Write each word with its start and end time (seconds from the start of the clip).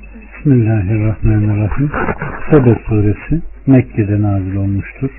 Bismillahirrahmanirrahim. 0.00 1.90
Sebe 2.50 2.76
suresi 2.86 3.42
Mekke'de 3.66 4.22
nazil 4.22 4.56
olmuştur. 4.56 5.10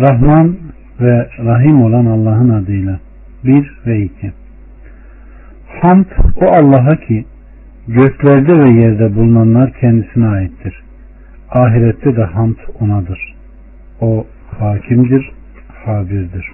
Rahman 0.00 0.56
ve 1.00 1.28
Rahim 1.38 1.82
olan 1.82 2.06
Allah'ın 2.06 2.48
adıyla. 2.48 3.00
1 3.44 3.72
ve 3.86 4.02
2. 4.02 4.32
Hamd 5.80 6.06
o 6.36 6.46
Allah'a 6.46 6.96
ki 6.96 7.24
göklerde 7.88 8.58
ve 8.58 8.80
yerde 8.80 9.16
bulunanlar 9.16 9.72
kendisine 9.72 10.26
aittir. 10.26 10.82
Ahirette 11.50 12.16
de 12.16 12.24
hamd 12.24 12.58
onadır. 12.80 13.34
O 14.00 14.26
hakimdir, 14.58 15.30
habirdir. 15.84 16.52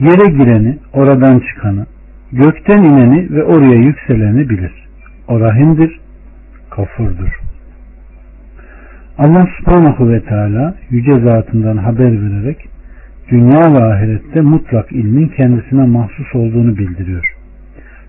Yere 0.00 0.30
gireni, 0.30 0.78
oradan 0.92 1.38
çıkanı, 1.38 1.86
gökten 2.32 2.82
ineni 2.82 3.30
ve 3.30 3.44
oraya 3.44 3.76
yükseleni 3.76 4.48
bilir. 4.48 4.81
O 5.28 5.40
rahimdir, 5.40 6.00
kafurdur. 6.70 7.40
Allah 9.18 9.48
subhanahu 9.58 10.08
ve 10.08 10.20
teala 10.24 10.74
yüce 10.90 11.20
zatından 11.20 11.76
haber 11.76 12.12
vererek 12.12 12.68
dünya 13.30 13.74
ve 13.74 13.84
ahirette 13.84 14.40
mutlak 14.40 14.92
ilmin 14.92 15.28
kendisine 15.28 15.86
mahsus 15.86 16.34
olduğunu 16.34 16.76
bildiriyor. 16.76 17.34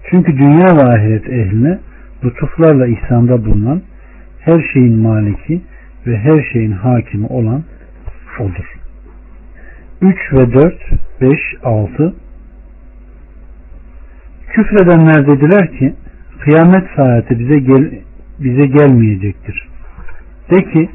Çünkü 0.09 0.37
dünya 0.37 0.67
ve 0.77 0.83
ahiret 0.83 1.29
ehline 1.29 1.79
lütuflarla 2.23 2.87
ihsanda 2.87 3.45
bulunan 3.45 3.81
her 4.39 4.61
şeyin 4.73 4.97
maliki 4.97 5.61
ve 6.07 6.17
her 6.17 6.43
şeyin 6.53 6.71
hakimi 6.71 7.25
olan 7.27 7.63
odur. 8.39 8.73
3 10.01 10.33
ve 10.33 10.53
4, 10.53 10.75
5, 11.21 11.39
6 11.63 12.13
Küfredenler 14.49 15.27
dediler 15.27 15.71
ki 15.71 15.93
kıyamet 16.43 16.83
saati 16.95 17.39
bize 17.39 17.59
gel 17.59 17.91
bize 18.39 18.65
gelmeyecektir. 18.65 19.67
De 20.51 20.63
ki 20.63 20.89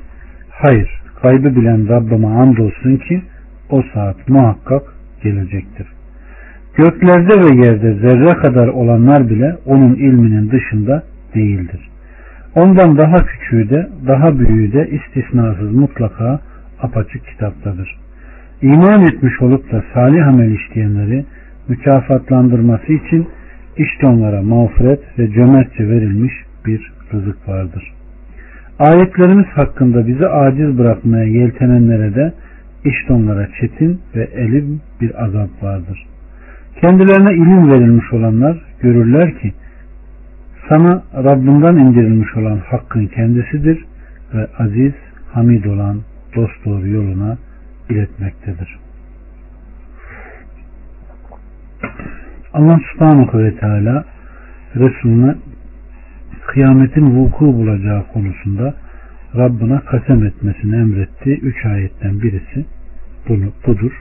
hayır 0.50 0.90
kaybı 1.22 1.56
bilen 1.56 1.88
Rabbime 1.88 2.26
andolsun 2.26 2.96
ki 2.96 3.22
o 3.70 3.82
saat 3.94 4.28
muhakkak 4.28 4.82
gelecektir. 5.22 5.86
Göklerde 6.76 7.40
ve 7.40 7.66
yerde 7.66 7.94
zerre 7.94 8.34
kadar 8.34 8.68
olanlar 8.68 9.30
bile 9.30 9.56
onun 9.66 9.94
ilminin 9.94 10.50
dışında 10.50 11.02
değildir. 11.34 11.88
Ondan 12.54 12.98
daha 12.98 13.16
küçüğü 13.16 13.70
de 13.70 13.88
daha 14.06 14.38
büyüğü 14.38 14.72
de 14.72 14.88
istisnasız 14.90 15.72
mutlaka 15.72 16.40
apaçık 16.82 17.26
kitaptadır. 17.26 17.98
İman 18.62 19.02
etmiş 19.02 19.42
olup 19.42 19.72
da 19.72 19.84
salih 19.94 20.28
amel 20.28 20.50
işleyenleri 20.50 21.24
mükafatlandırması 21.68 22.92
için 22.92 23.28
işte 23.78 24.06
onlara 24.06 24.42
mağfiret 24.42 25.18
ve 25.18 25.30
cömertçe 25.30 25.88
verilmiş 25.88 26.32
bir 26.66 26.92
rızık 27.12 27.48
vardır. 27.48 27.92
Ayetlerimiz 28.78 29.46
hakkında 29.46 30.06
bizi 30.06 30.28
aciz 30.28 30.78
bırakmaya 30.78 31.24
yeltenenlere 31.24 32.14
de 32.14 32.32
işte 32.84 33.12
onlara 33.12 33.48
çetin 33.60 34.00
ve 34.16 34.24
elim 34.24 34.80
bir 35.00 35.24
azap 35.24 35.62
vardır. 35.62 36.06
Kendilerine 36.80 37.32
ilim 37.32 37.70
verilmiş 37.72 38.12
olanlar 38.12 38.62
görürler 38.80 39.38
ki 39.38 39.52
sana 40.68 41.02
Rabbinden 41.14 41.76
indirilmiş 41.76 42.36
olan 42.36 42.58
hakkın 42.58 43.06
kendisidir 43.06 43.84
ve 44.34 44.46
aziz, 44.58 44.92
hamid 45.32 45.64
olan 45.64 46.00
dost 46.36 46.64
doğru 46.64 46.88
yoluna 46.88 47.38
iletmektedir. 47.90 48.78
Allah 52.58 52.80
subhanahu 52.92 53.38
ve 53.38 53.56
teala 53.56 54.04
Resulüne 54.76 55.34
kıyametin 56.46 57.16
vuku 57.16 57.44
bulacağı 57.44 58.06
konusunda 58.12 58.74
Rabbına 59.36 59.80
kasem 59.80 60.24
etmesini 60.24 60.76
emrettiği 60.76 61.40
üç 61.40 61.66
ayetten 61.66 62.22
birisi 62.22 62.66
bunu, 63.28 63.52
budur. 63.66 63.92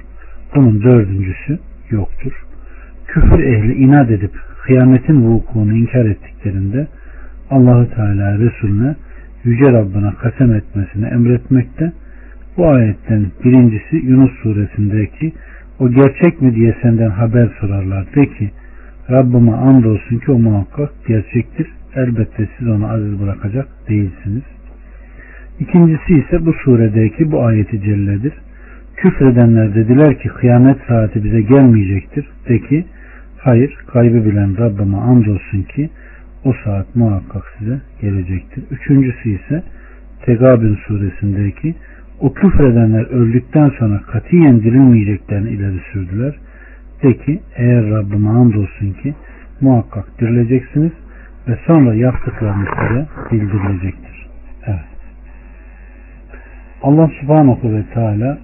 Bunun 0.55 0.83
dördüncüsü 0.83 1.59
yoktur. 1.89 2.31
Küfür 3.07 3.43
ehli 3.43 3.73
inat 3.73 4.11
edip 4.11 4.31
kıyametin 4.63 5.21
vukuunu 5.21 5.73
inkar 5.73 6.05
ettiklerinde 6.05 6.87
Allahu 7.51 7.89
Teala 7.95 8.39
Resulüne 8.39 8.95
Yüce 9.43 9.71
Rabbına 9.71 10.13
kasem 10.15 10.53
etmesini 10.53 11.05
emretmekte. 11.05 11.91
Bu 12.57 12.69
ayetten 12.69 13.25
birincisi 13.43 13.95
Yunus 13.95 14.31
suresindeki 14.43 15.33
o 15.79 15.89
gerçek 15.89 16.41
mi 16.41 16.55
diye 16.55 16.75
senden 16.81 17.09
haber 17.09 17.49
sorarlar. 17.59 18.05
De 18.15 18.25
ki 18.25 18.51
Rabbime 19.09 19.51
andolsun 19.51 20.17
ki 20.17 20.31
o 20.31 20.39
muhakkak 20.39 20.89
gerçektir. 21.07 21.67
Elbette 21.95 22.47
siz 22.57 22.67
onu 22.67 22.87
aziz 22.87 23.21
bırakacak 23.21 23.67
değilsiniz. 23.89 24.43
İkincisi 25.59 26.13
ise 26.13 26.45
bu 26.45 26.53
suredeki 26.53 27.31
bu 27.31 27.45
ayeti 27.45 27.81
celledir. 27.81 28.33
Küfredenler 28.95 29.75
dediler 29.75 30.19
ki 30.19 30.29
kıyamet 30.29 30.77
saati 30.87 31.23
bize 31.23 31.41
gelmeyecektir. 31.41 32.27
De 32.49 32.59
ki 32.59 32.85
hayır 33.37 33.77
kaybı 33.87 34.25
bilen 34.25 34.57
Rabbime 34.57 34.97
andolsun 34.97 35.61
ki 35.61 35.89
o 36.43 36.53
saat 36.63 36.95
muhakkak 36.95 37.43
size 37.59 37.81
gelecektir. 38.01 38.63
Üçüncüsü 38.71 39.29
ise 39.29 39.63
Tegabün 40.25 40.75
suresindeki 40.87 41.75
o 42.19 42.33
küfredenler 42.33 43.05
öldükten 43.05 43.69
sonra 43.79 44.01
katiyen 44.01 44.63
dirilmeyeceklerini 44.63 45.49
ileri 45.49 45.79
sürdüler. 45.93 46.35
De 47.03 47.17
ki 47.17 47.39
eğer 47.55 47.89
Rabbime 47.89 48.29
andolsun 48.29 48.93
ki 48.93 49.13
muhakkak 49.61 50.19
dirileceksiniz 50.19 50.91
ve 51.47 51.57
sonra 51.67 51.93
yaptıklarınız 51.93 52.67
size 52.87 53.07
bildirilecektir. 53.31 54.27
Evet. 54.65 54.79
Allah 56.81 57.11
subhanahu 57.21 57.73
ve 57.73 57.83
teala 57.93 58.37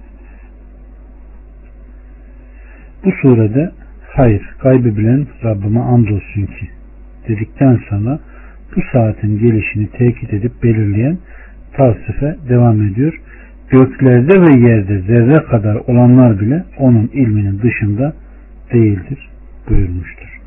bu 3.04 3.12
surede 3.22 3.72
hayır 4.08 4.42
kaybı 4.58 4.96
bilen 4.96 5.26
Rabbime 5.44 5.80
andolsun 5.80 6.46
ki 6.46 6.68
dedikten 7.28 7.80
sonra 7.88 8.18
bu 8.76 8.80
saatin 8.92 9.38
gelişini 9.38 9.90
tekit 9.90 10.32
edip 10.32 10.62
belirleyen 10.62 11.18
tavsife 11.72 12.36
devam 12.48 12.82
ediyor 12.82 13.20
göklerde 13.74 14.34
ve 14.42 14.68
yerde 14.68 14.98
zerre 15.00 15.44
kadar 15.44 15.74
olanlar 15.74 16.40
bile 16.40 16.64
onun 16.78 17.10
ilminin 17.12 17.62
dışında 17.62 18.12
değildir 18.72 19.28
buyurmuştur. 19.68 20.40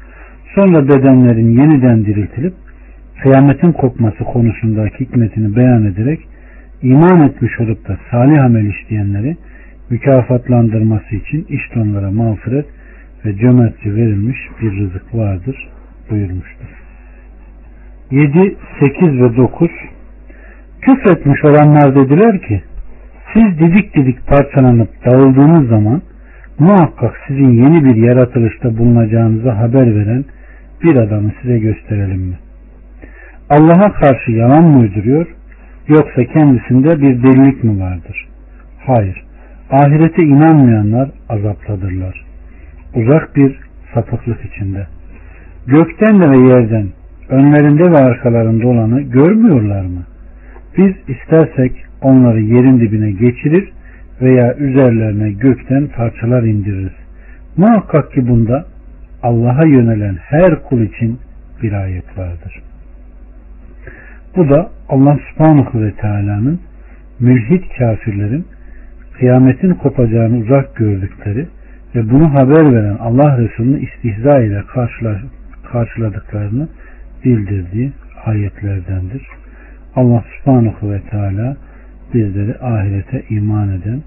Sonra 0.55 0.88
bedenlerin 0.88 1.49
yeniden 1.49 2.05
diriltilip 2.05 2.53
kıyametin 3.23 3.71
kopması 3.71 4.23
konusundaki 4.23 4.99
hikmetini 4.99 5.55
beyan 5.55 5.85
ederek 5.85 6.19
iman 6.81 7.21
etmiş 7.27 7.59
olup 7.59 7.87
da 7.87 7.97
salih 8.11 8.43
amel 8.43 8.66
işleyenleri 8.66 9.37
mükafatlandırması 9.89 11.16
için 11.16 11.45
işte 11.49 11.79
onlara 11.79 12.11
mağfiret 12.11 12.66
ve 13.25 13.37
cömertçe 13.37 13.95
verilmiş 13.95 14.37
bir 14.61 14.71
rızık 14.71 15.16
vardır 15.16 15.69
buyurmuştur. 16.09 16.67
7, 18.11 18.55
8 18.79 19.21
ve 19.21 19.37
9 19.37 19.69
Küfretmiş 20.81 21.45
olanlar 21.45 21.95
dediler 21.95 22.41
ki 22.41 22.61
siz 23.33 23.59
didik 23.59 23.95
didik 23.95 24.27
parçalanıp 24.27 24.89
dağıldığınız 25.05 25.69
zaman 25.69 26.01
muhakkak 26.59 27.13
sizin 27.27 27.51
yeni 27.51 27.85
bir 27.85 27.95
yaratılışta 27.95 28.77
bulunacağınızı 28.77 29.49
haber 29.49 29.95
veren 29.95 30.25
bir 30.83 30.95
adamı 30.95 31.31
size 31.41 31.59
gösterelim 31.59 32.21
mi? 32.21 32.37
Allah'a 33.49 33.93
karşı 33.93 34.31
yalan 34.31 34.63
mı 34.63 34.79
uyduruyor 34.79 35.27
yoksa 35.87 36.23
kendisinde 36.33 37.01
bir 37.01 37.23
delilik 37.23 37.63
mi 37.63 37.79
vardır? 37.79 38.27
Hayır. 38.85 39.23
Ahirete 39.71 40.23
inanmayanlar 40.23 41.09
azapladırlar. 41.29 42.25
Uzak 42.95 43.35
bir 43.35 43.59
sapıklık 43.93 44.45
içinde. 44.45 44.87
Gökten 45.67 46.21
de 46.21 46.29
ve 46.29 46.53
yerden 46.53 46.87
önlerinde 47.29 47.91
ve 47.91 47.97
arkalarında 47.97 48.67
olanı 48.67 49.01
görmüyorlar 49.01 49.81
mı? 49.81 50.03
Biz 50.78 50.93
istersek 51.07 51.86
onları 52.02 52.41
yerin 52.41 52.79
dibine 52.79 53.11
geçirir 53.11 53.72
veya 54.22 54.55
üzerlerine 54.55 55.32
gökten 55.32 55.88
parçalar 55.88 56.44
indiririz. 56.44 56.94
Muhakkak 57.58 58.11
ki 58.11 58.28
bunda 58.28 58.66
Allah'a 59.23 59.66
yönelen 59.66 60.16
her 60.16 60.64
kul 60.64 60.82
için 60.82 61.20
bir 61.64 61.73
ayet 61.73 62.17
vardır. 62.17 62.61
Bu 64.35 64.49
da 64.49 64.70
Allah 64.90 65.20
subhanahu 65.29 65.82
ve 65.82 65.91
teala'nın 65.91 66.59
mülhit 67.20 67.64
kafirlerin 67.78 68.46
kıyametin 69.14 69.73
kopacağını 69.73 70.38
uzak 70.38 70.76
gördükleri 70.76 71.47
ve 71.96 72.09
bunu 72.09 72.34
haber 72.34 72.73
veren 72.73 72.97
Allah 73.00 73.38
Resulü'nü 73.38 73.79
istihza 73.79 74.40
ile 74.40 74.64
karşıladıklarını 75.72 76.67
bildirdiği 77.26 77.91
ayetlerdendir. 78.26 79.28
Allah 79.96 80.23
subhanahu 80.38 80.91
ve 80.91 81.02
teala 81.02 81.58
bizleri 82.13 82.55
ahirete 82.59 83.23
iman 83.29 83.69
eden 83.69 84.01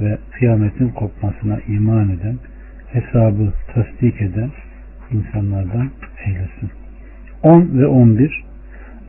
ve 0.00 0.18
kıyametin 0.32 0.88
kopmasına 0.88 1.58
iman 1.68 2.08
eden, 2.08 2.36
hesabı 2.92 3.52
tasdik 3.74 4.22
eden 4.22 4.50
insanlardan 5.12 5.90
eylesin. 6.26 6.70
10 7.42 7.78
ve 7.78 7.86
11 7.86 8.44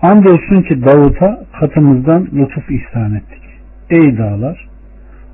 Andolsun 0.02 0.62
ki 0.62 0.86
Davut'a 0.86 1.44
katımızdan 1.60 2.28
lütuf 2.34 2.72
ihsan 2.72 3.16
ettik. 3.16 3.42
Ey 3.90 4.18
dağlar! 4.18 4.68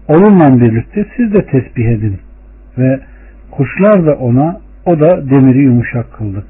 Onunla 0.08 0.62
birlikte 0.62 1.06
siz 1.18 1.34
de 1.34 1.46
tesbih 1.46 1.86
edin 1.86 2.18
ve 2.78 3.00
kuşlar 3.52 4.06
da 4.06 4.16
ona 4.16 4.60
o 4.86 5.00
da 5.00 5.30
demiri 5.30 5.58
yumuşak 5.58 6.14
kıldık. 6.14 6.46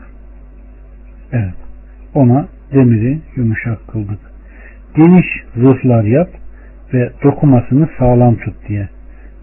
Evet. 1.31 1.53
Ona 2.13 2.47
demiri 2.73 3.19
yumuşak 3.35 3.87
kıldık. 3.87 4.30
Geniş 4.95 5.25
zırhlar 5.55 6.03
yap 6.03 6.29
ve 6.93 7.11
dokumasını 7.23 7.89
sağlam 7.99 8.35
tut 8.35 8.55
diye. 8.67 8.89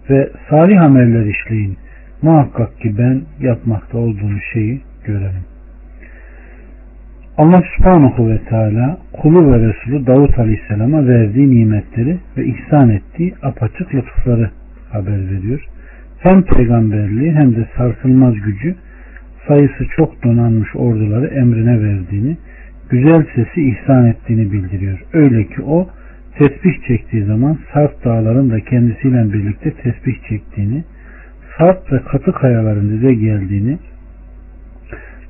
Ve 0.09 0.29
salih 0.49 0.81
ameller 0.81 1.25
işleyin. 1.25 1.77
Muhakkak 2.21 2.79
ki 2.79 2.97
ben 2.97 3.21
yapmakta 3.39 3.97
olduğum 3.97 4.39
şeyi 4.53 4.81
görelim. 5.05 5.43
Allah 7.37 7.63
subhanahu 7.77 8.29
ve 8.29 8.39
teala 8.49 8.97
kulu 9.21 9.51
ve 9.51 9.69
Resulü 9.69 10.07
Davut 10.07 10.39
aleyhisselama 10.39 11.07
verdiği 11.07 11.49
nimetleri 11.49 12.17
ve 12.37 12.45
ihsan 12.45 12.89
ettiği 12.89 13.33
apaçık 13.43 13.95
lütufları 13.95 14.49
haber 14.91 15.31
veriyor. 15.31 15.65
Hem 16.19 16.41
peygamberliği 16.41 17.31
hem 17.31 17.55
de 17.55 17.67
sarsılmaz 17.77 18.33
gücü 18.33 18.75
sayısı 19.47 19.87
çok 19.97 20.23
donanmış 20.23 20.75
orduları 20.75 21.27
emrine 21.27 21.81
verdiğini, 21.83 22.37
güzel 22.89 23.25
sesi 23.35 23.69
ihsan 23.69 24.05
ettiğini 24.05 24.51
bildiriyor. 24.51 24.99
Öyle 25.13 25.43
ki 25.43 25.61
o 25.61 25.89
tesbih 26.37 26.87
çektiği 26.87 27.23
zaman 27.23 27.57
Sarp 27.73 28.05
dağların 28.05 28.49
da 28.49 28.59
kendisiyle 28.59 29.33
birlikte 29.33 29.71
tesbih 29.71 30.15
çektiğini, 30.29 30.83
Sarp 31.57 31.91
ve 31.91 31.99
katı 31.99 32.31
kayaların 32.31 32.89
dize 32.89 33.13
geldiğini, 33.13 33.77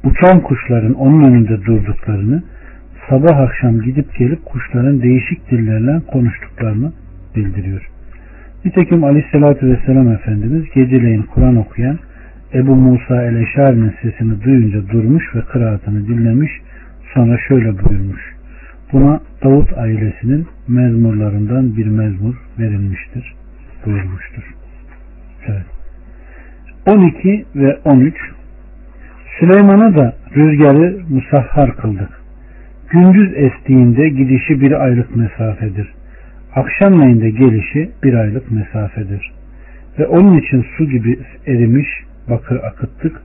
uçan 0.03 0.41
kuşların 0.41 0.93
onun 0.93 1.23
önünde 1.23 1.65
durduklarını, 1.65 2.43
sabah 3.09 3.37
akşam 3.37 3.81
gidip 3.81 4.17
gelip 4.17 4.45
kuşların 4.45 5.01
değişik 5.01 5.51
dillerle 5.51 6.01
konuştuklarını 6.07 6.91
bildiriyor. 7.35 7.89
Nitekim 8.65 9.03
Aleyhisselatü 9.03 9.67
Vesselam 9.67 10.11
Efendimiz 10.11 10.63
geceleyin 10.75 11.21
Kur'an 11.21 11.55
okuyan 11.55 11.99
Ebu 12.53 12.75
Musa 12.75 13.23
el-Eşari'nin 13.23 13.93
sesini 14.01 14.43
duyunca 14.43 14.89
durmuş 14.89 15.35
ve 15.35 15.41
kıraatını 15.41 16.07
dinlemiş 16.07 16.51
sonra 17.13 17.37
şöyle 17.47 17.83
buyurmuş. 17.83 18.35
Buna 18.93 19.19
Davut 19.43 19.77
ailesinin 19.77 20.47
mezmurlarından 20.67 21.77
bir 21.77 21.85
mezmur 21.85 22.35
verilmiştir 22.59 23.35
buyurmuştur. 23.85 24.43
Evet. 25.47 25.65
12 26.85 27.45
ve 27.55 27.77
13 27.85 28.15
Süleyman'a 29.39 29.95
da 29.95 30.15
rüzgarı 30.35 30.99
musahhar 31.09 31.77
kıldık. 31.77 32.09
Gündüz 32.89 33.33
estiğinde 33.35 34.09
gidişi 34.09 34.61
bir 34.61 34.71
aylık 34.83 35.15
mesafedir. 35.15 35.93
Akşamleyin 36.55 37.21
de 37.21 37.29
gelişi 37.29 37.91
bir 38.03 38.13
aylık 38.13 38.51
mesafedir. 38.51 39.31
Ve 39.99 40.07
onun 40.07 40.37
için 40.37 40.65
su 40.77 40.89
gibi 40.89 41.19
erimiş 41.47 41.87
bakır 42.29 42.55
akıttık. 42.55 43.21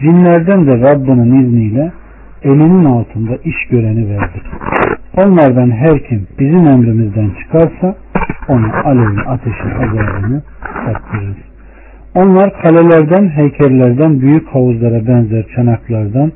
Cinlerden 0.00 0.66
de 0.66 0.80
Rabbinin 0.80 1.44
izniyle 1.44 1.92
elinin 2.42 2.84
altında 2.84 3.36
iş 3.36 3.68
göreni 3.70 4.08
verdik. 4.10 4.42
Onlardan 5.16 5.70
her 5.70 6.08
kim 6.08 6.26
bizim 6.38 6.68
emrimizden 6.68 7.30
çıkarsa 7.42 7.96
onu 8.48 8.66
alevin 8.84 9.16
ateşin 9.16 9.70
azabını 9.70 10.42
tattırırız. 10.62 11.36
Onlar 12.14 12.62
kalelerden, 12.62 13.28
heykellerden, 13.28 14.20
büyük 14.20 14.48
havuzlara 14.48 15.06
benzer 15.06 15.46
çanaklardan 15.56 16.32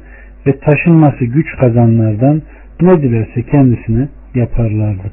ve 0.46 0.58
taşınması 0.58 1.24
güç 1.24 1.46
kazanlardan 1.60 2.42
ne 2.80 3.02
dilerse 3.02 3.42
kendisine 3.42 4.08
yaparlardı. 4.34 5.10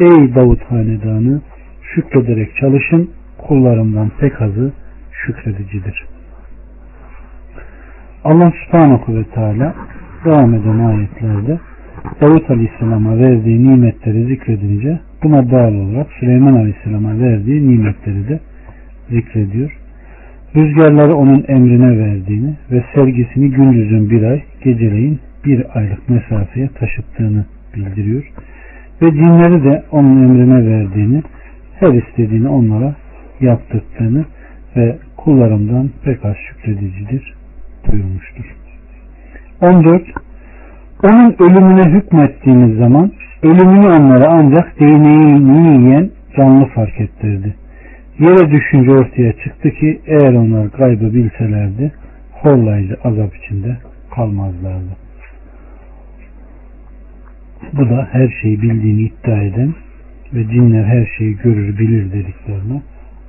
Ey 0.00 0.34
Davut 0.34 0.62
hanedanı 0.70 1.40
şükrederek 1.82 2.56
çalışın 2.56 3.10
kullarımdan 3.38 4.10
pek 4.20 4.42
azı 4.42 4.72
şükredicidir. 5.12 6.06
Allah 8.24 8.52
subhanahu 8.64 9.16
ve 9.16 9.24
teala 9.24 9.74
devam 10.24 10.54
eden 10.54 10.78
ayetlerde 10.78 11.58
Davut 12.20 12.50
Aleyhisselam'a 12.50 13.18
verdiği 13.18 13.64
nimetleri 13.64 14.24
zikredince 14.24 15.00
buna 15.22 15.50
bağlı 15.50 15.76
olarak 15.76 16.06
Süleyman 16.20 16.52
Aleyhisselam'a 16.52 17.20
verdiği 17.20 17.68
nimetleri 17.68 18.28
de 18.28 18.40
zikrediyor. 19.10 19.78
Rüzgarları 20.56 21.14
onun 21.14 21.44
emrine 21.48 21.98
verdiğini 21.98 22.54
ve 22.70 22.84
sergisini 22.94 23.50
gündüzün 23.50 24.10
bir 24.10 24.22
ay, 24.22 24.42
geceleyin 24.64 25.20
bir 25.44 25.78
aylık 25.78 26.08
mesafeye 26.08 26.68
taşıttığını 26.68 27.44
bildiriyor. 27.76 28.32
Ve 29.02 29.10
cinleri 29.10 29.64
de 29.64 29.82
onun 29.90 30.22
emrine 30.22 30.66
verdiğini, 30.66 31.22
her 31.80 31.92
istediğini 31.92 32.48
onlara 32.48 32.94
yaptırdığını 33.40 34.24
ve 34.76 34.98
kullarından 35.16 35.90
pek 36.04 36.24
az 36.24 36.36
şükredicidir 36.36 37.34
buyurmuştur. 37.86 38.61
14. 39.62 40.02
Onun 41.02 41.36
ölümüne 41.38 41.84
hükmettiğimiz 41.98 42.78
zaman 42.78 43.12
ölümünü 43.42 43.86
onlara 43.86 44.28
ancak 44.28 44.80
değneğini 44.80 45.84
yiyen 45.84 46.10
canlı 46.36 46.66
fark 46.66 47.00
ettirdi. 47.00 47.54
Yere 48.18 48.50
düşünce 48.50 48.90
ortaya 48.90 49.32
çıktı 49.32 49.70
ki 49.70 50.00
eğer 50.06 50.34
onlar 50.34 50.66
gaybı 50.66 51.14
bilselerdi 51.14 51.92
horlayıcı 52.32 52.96
azap 53.04 53.36
içinde 53.36 53.76
kalmazlardı. 54.14 54.96
Bu 57.72 57.90
da 57.90 58.08
her 58.12 58.28
şeyi 58.42 58.62
bildiğini 58.62 59.00
iddia 59.00 59.42
eden 59.42 59.74
ve 60.34 60.48
cinler 60.48 60.84
her 60.84 61.06
şeyi 61.18 61.36
görür 61.36 61.78
bilir 61.78 62.12
dediklerine 62.12 62.82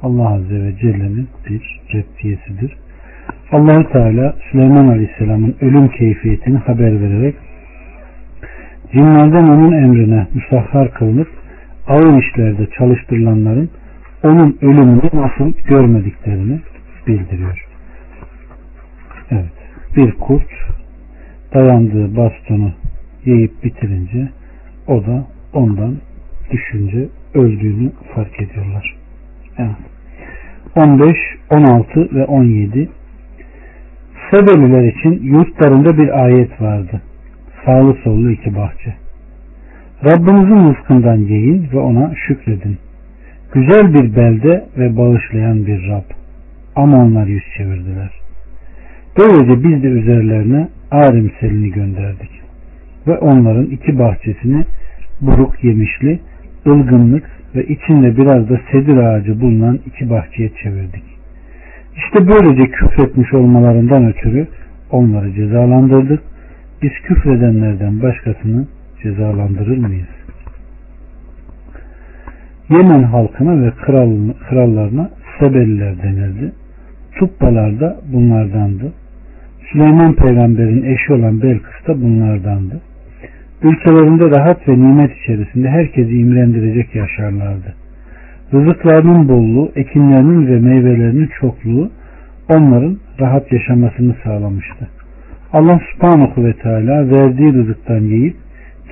Allah 0.04 0.34
Azze 0.34 0.64
ve 0.64 0.78
Celle'nin 0.78 1.28
bir 1.50 1.82
reddiyesidir. 1.94 2.78
Allah 3.52 3.90
Teala 3.90 4.36
Süleyman 4.52 4.88
Aleyhisselam'ın 4.88 5.56
ölüm 5.62 5.88
keyfiyetini 5.88 6.58
haber 6.58 7.02
vererek 7.02 7.36
cinlerden 8.92 9.44
onun 9.44 9.72
emrine 9.72 10.28
musahhar 10.34 10.94
kılınıp 10.94 11.28
ağır 11.88 12.22
işlerde 12.22 12.68
çalıştırılanların 12.78 13.70
onun 14.24 14.58
ölümünü 14.62 15.10
nasıl 15.14 15.54
görmediklerini 15.68 16.60
bildiriyor. 17.08 17.66
Evet. 19.32 19.52
Bir 19.98 20.12
kurt 20.12 20.50
dayandığı 21.54 22.18
bastonu 22.18 22.72
yiyip 23.26 23.64
bitirince 23.64 24.30
o 24.88 25.06
da 25.06 25.28
ondan 25.54 25.96
düşünce 26.52 27.10
öldüğünü 27.34 27.92
fark 28.16 28.42
ediyorlar. 28.42 28.96
Evet. 29.58 29.76
15, 30.76 31.18
16 31.50 32.16
ve 32.16 32.26
17 32.26 32.90
Sebeliler 34.34 34.84
için 34.84 35.24
yurtlarında 35.24 35.98
bir 35.98 36.24
ayet 36.24 36.62
vardı. 36.62 37.02
Sağlı 37.66 37.98
sollu 38.04 38.32
iki 38.32 38.56
bahçe. 38.56 38.94
Rabbinizin 40.06 40.70
rızkından 40.70 41.18
yiyin 41.18 41.68
ve 41.74 41.80
ona 41.80 42.16
şükredin. 42.28 42.78
Güzel 43.54 43.94
bir 43.94 44.16
belde 44.16 44.66
ve 44.78 44.98
bağışlayan 44.98 45.66
bir 45.66 45.88
Rab. 45.88 46.04
Ama 46.76 46.98
onlar 46.98 47.28
yüz 47.28 47.44
çevirdiler. 47.58 48.12
Böylece 49.18 49.64
biz 49.64 49.84
de 49.84 49.88
üzerlerine 49.88 50.68
Arim 50.92 51.32
selini 51.40 51.72
gönderdik. 51.72 52.32
Ve 53.08 53.18
onların 53.18 53.66
iki 53.66 54.00
bahçesini 54.00 54.66
buruk 55.22 55.64
yemişli, 55.64 56.20
ılgınlık 56.68 57.24
ve 57.56 57.64
içinde 57.64 58.18
biraz 58.18 58.50
da 58.50 58.60
sedir 58.72 58.98
ağacı 58.98 59.42
bulunan 59.42 59.80
iki 59.86 60.10
bahçeye 60.10 60.50
çevirdik. 60.64 61.13
İşte 61.98 62.28
böylece 62.28 62.72
küfretmiş 62.72 63.34
olmalarından 63.34 64.06
ötürü 64.06 64.48
onları 64.92 65.34
cezalandırdık. 65.34 66.22
Biz 66.82 66.92
küfredenlerden 67.04 68.02
başkasını 68.02 68.68
cezalandırır 69.04 69.78
mıyız? 69.78 70.08
Yemen 72.70 73.04
halkına 73.04 73.66
ve 73.66 73.72
kral, 73.72 74.34
krallarına 74.50 75.10
Sebeliler 75.40 76.04
denildi. 76.04 76.52
Tubbalar 77.20 77.80
da 77.80 77.98
bunlardandı. 78.14 78.94
Süleyman 79.72 80.14
peygamberin 80.14 80.84
eşi 80.84 81.14
olan 81.14 81.42
Belkıs 81.42 81.88
da 81.88 82.02
bunlardandı. 82.02 82.82
Ülkelerinde 83.64 84.30
rahat 84.30 84.68
ve 84.68 84.74
nimet 84.74 85.18
içerisinde 85.18 85.70
herkesi 85.70 86.12
imrendirecek 86.12 86.96
yaşarlardı. 86.96 87.76
Rızıklarının 88.54 89.30
bolluğu, 89.30 89.72
ekinlerinin 89.76 90.48
ve 90.48 90.60
meyvelerinin 90.60 91.30
çokluğu 91.40 91.90
onların 92.50 92.98
rahat 93.20 93.52
yaşamasını 93.52 94.16
sağlamıştı. 94.24 94.88
Allah 95.54 95.80
subhanahu 95.94 96.46
ve 96.46 96.54
teala 96.54 97.10
verdiği 97.12 97.54
rızıktan 97.54 98.00
yiyip 98.00 98.36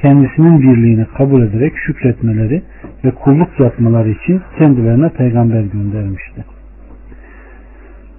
kendisinin 0.02 0.62
birliğini 0.62 1.06
kabul 1.18 1.42
ederek 1.42 1.74
şükretmeleri 1.86 2.62
ve 3.06 3.12
kulluk 3.12 3.60
yapmaları 3.60 4.10
için 4.10 4.42
kendilerine 4.58 5.10
peygamber 5.10 5.62
göndermişti. 5.62 6.46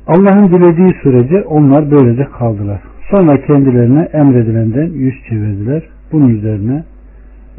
Allah'ın 0.06 0.48
dilediği 0.48 0.94
sürece 1.02 1.42
onlar 1.42 1.90
böylece 1.90 2.24
kaldılar. 2.24 2.80
Sonra 3.10 3.46
kendilerine 3.46 4.08
emredilenden 4.12 4.90
yüz 4.92 5.14
çevirdiler. 5.28 5.82
Bunun 6.12 6.28
üzerine 6.28 6.84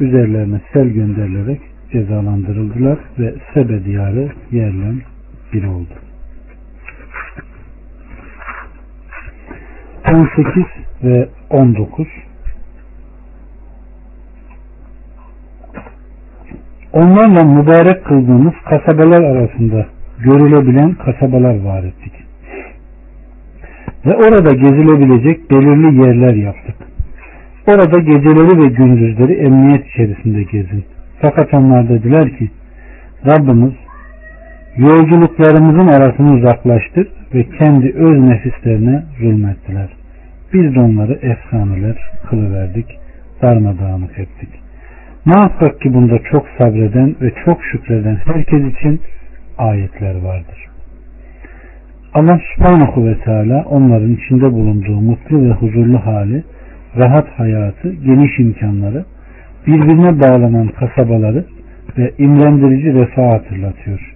üzerlerine 0.00 0.60
sel 0.72 0.88
gönderilerek 0.88 1.60
cezalandırıldılar 1.94 2.98
ve 3.18 3.34
Sebe 3.54 3.84
diyarı 3.84 4.32
yerle 4.50 4.94
bir 5.52 5.64
oldu. 5.64 5.94
18 10.08 10.64
ve 11.04 11.28
19 11.50 12.06
Onlarla 16.92 17.44
mübarek 17.44 18.04
kıldığımız 18.04 18.54
kasabalar 18.64 19.22
arasında 19.22 19.86
görülebilen 20.18 20.94
kasabalar 20.94 21.60
var 21.60 21.84
ettik. 21.84 22.12
Ve 24.06 24.14
orada 24.16 24.52
gezilebilecek 24.52 25.50
belirli 25.50 26.00
yerler 26.00 26.34
yaptık. 26.34 26.74
Orada 27.66 27.98
geceleri 27.98 28.62
ve 28.62 28.66
gündüzleri 28.66 29.32
emniyet 29.32 29.86
içerisinde 29.86 30.42
gezin. 30.42 30.84
Fakat 31.20 31.54
onlar 31.54 31.88
dediler 31.88 32.36
ki 32.38 32.50
Rabbimiz 33.26 33.72
yolculuklarımızın 34.76 35.86
arasını 35.86 36.32
uzaklaştır 36.32 37.08
ve 37.34 37.44
kendi 37.58 37.92
öz 37.94 38.18
nefislerine 38.18 39.02
zulmettiler. 39.20 39.88
Biz 40.52 40.74
de 40.74 40.80
onları 40.80 41.12
efsaneler 41.12 41.96
kılıverdik, 42.30 42.86
darmadağınık 43.42 44.18
ettik. 44.18 44.48
Muhakkak 45.24 45.80
ki 45.80 45.94
bunda 45.94 46.18
çok 46.30 46.46
sabreden 46.58 47.16
ve 47.20 47.32
çok 47.44 47.64
şükreden 47.64 48.16
herkes 48.24 48.64
için 48.76 49.00
ayetler 49.58 50.14
vardır. 50.14 50.68
Allah 52.14 52.40
subhanahu 52.54 53.06
ve 53.06 53.18
teala 53.18 53.64
onların 53.64 54.12
içinde 54.12 54.52
bulunduğu 54.52 55.00
mutlu 55.00 55.48
ve 55.48 55.52
huzurlu 55.52 56.06
hali, 56.06 56.44
rahat 56.96 57.28
hayatı, 57.28 57.92
geniş 57.92 58.38
imkanları, 58.38 59.04
birbirine 59.66 60.20
bağlanan 60.20 60.68
kasabaları 60.68 61.44
ve 61.98 62.12
imrendirici 62.18 62.94
refah 62.94 63.32
hatırlatıyor. 63.32 64.14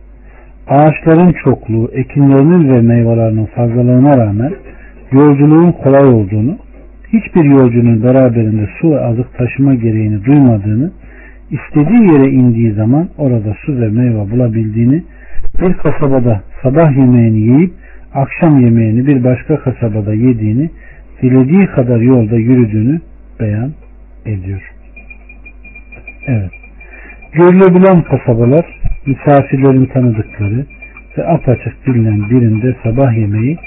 Ağaçların 0.68 1.32
çokluğu, 1.44 1.90
ekinlerinin 1.92 2.68
ve 2.68 2.80
meyvelerinin 2.80 3.46
fazlalığına 3.46 4.16
rağmen 4.16 4.52
yolculuğun 5.12 5.72
kolay 5.72 6.08
olduğunu, 6.08 6.58
hiçbir 7.12 7.44
yolcunun 7.44 8.02
beraberinde 8.02 8.68
su 8.80 8.90
ve 8.90 9.00
azık 9.00 9.38
taşıma 9.38 9.74
gereğini 9.74 10.24
duymadığını, 10.24 10.90
istediği 11.50 12.12
yere 12.12 12.30
indiği 12.30 12.72
zaman 12.72 13.08
orada 13.18 13.54
su 13.66 13.80
ve 13.80 13.88
meyve 13.88 14.30
bulabildiğini, 14.30 15.02
bir 15.60 15.72
kasabada 15.72 16.42
sabah 16.62 16.96
yemeğini 16.96 17.38
yiyip 17.38 17.72
akşam 18.14 18.60
yemeğini 18.60 19.06
bir 19.06 19.24
başka 19.24 19.56
kasabada 19.56 20.14
yediğini, 20.14 20.70
dilediği 21.22 21.66
kadar 21.66 22.00
yolda 22.00 22.36
yürüdüğünü 22.36 23.00
beyan 23.40 23.72
ediyor. 24.26 24.77
Evet. 26.28 26.50
Görülebilen 27.32 28.02
kasabalar 28.02 28.66
misafirlerin 29.06 29.86
tanıdıkları 29.86 30.66
ve 31.18 31.26
apaçık 31.26 31.86
bilinen 31.86 32.30
birinde 32.30 32.76
sabah 32.82 33.16
yemeği, 33.16 33.58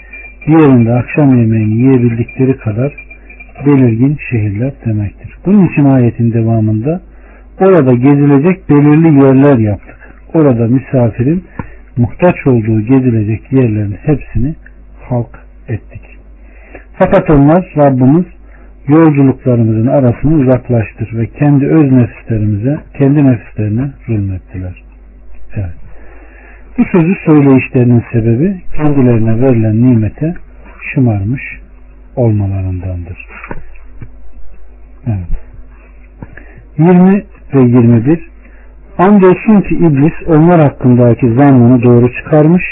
diğerinde 0.47 0.93
akşam 0.93 1.39
yemeğini 1.39 1.73
yiyebildikleri 1.73 2.57
kadar 2.57 2.93
belirgin 3.65 4.17
şehirler 4.29 4.73
demektir. 4.85 5.35
Bunun 5.45 5.67
için 5.67 5.85
ayetin 5.85 6.33
devamında 6.33 7.01
orada 7.59 7.93
gezilecek 7.93 8.69
belirli 8.69 9.25
yerler 9.25 9.57
yaptık. 9.57 9.97
Orada 10.33 10.67
misafirin 10.67 11.43
muhtaç 11.97 12.47
olduğu 12.47 12.81
gezilecek 12.81 13.51
yerlerin 13.51 13.97
hepsini 14.03 14.55
halk 15.09 15.39
ettik. 15.67 16.01
Fakat 16.99 17.29
onlar 17.29 17.73
Rabbimiz 17.77 18.25
yolculuklarımızın 18.87 19.87
arasını 19.87 20.35
uzaklaştır 20.35 21.17
ve 21.17 21.27
kendi 21.27 21.65
öz 21.65 21.91
nefislerimize, 21.91 22.79
kendi 22.97 23.25
nefislerine 23.25 23.91
zulmettiler. 24.07 24.83
Evet. 25.55 25.73
Bu 26.77 26.85
sözü 26.85 27.15
söyleyişlerinin 27.25 28.03
sebebi 28.11 28.61
kendilerine 28.75 29.41
verilen 29.41 29.85
nimete 29.85 30.35
şımarmış 30.93 31.41
olmalarındandır. 32.15 33.27
Evet. 35.07 35.27
20 36.77 37.23
ve 37.53 37.61
21 37.61 38.31
Andolsun 38.97 39.61
ki 39.61 39.75
iblis 39.75 40.13
onlar 40.27 40.61
hakkındaki 40.61 41.33
zannını 41.33 41.83
doğru 41.83 42.13
çıkarmış 42.13 42.63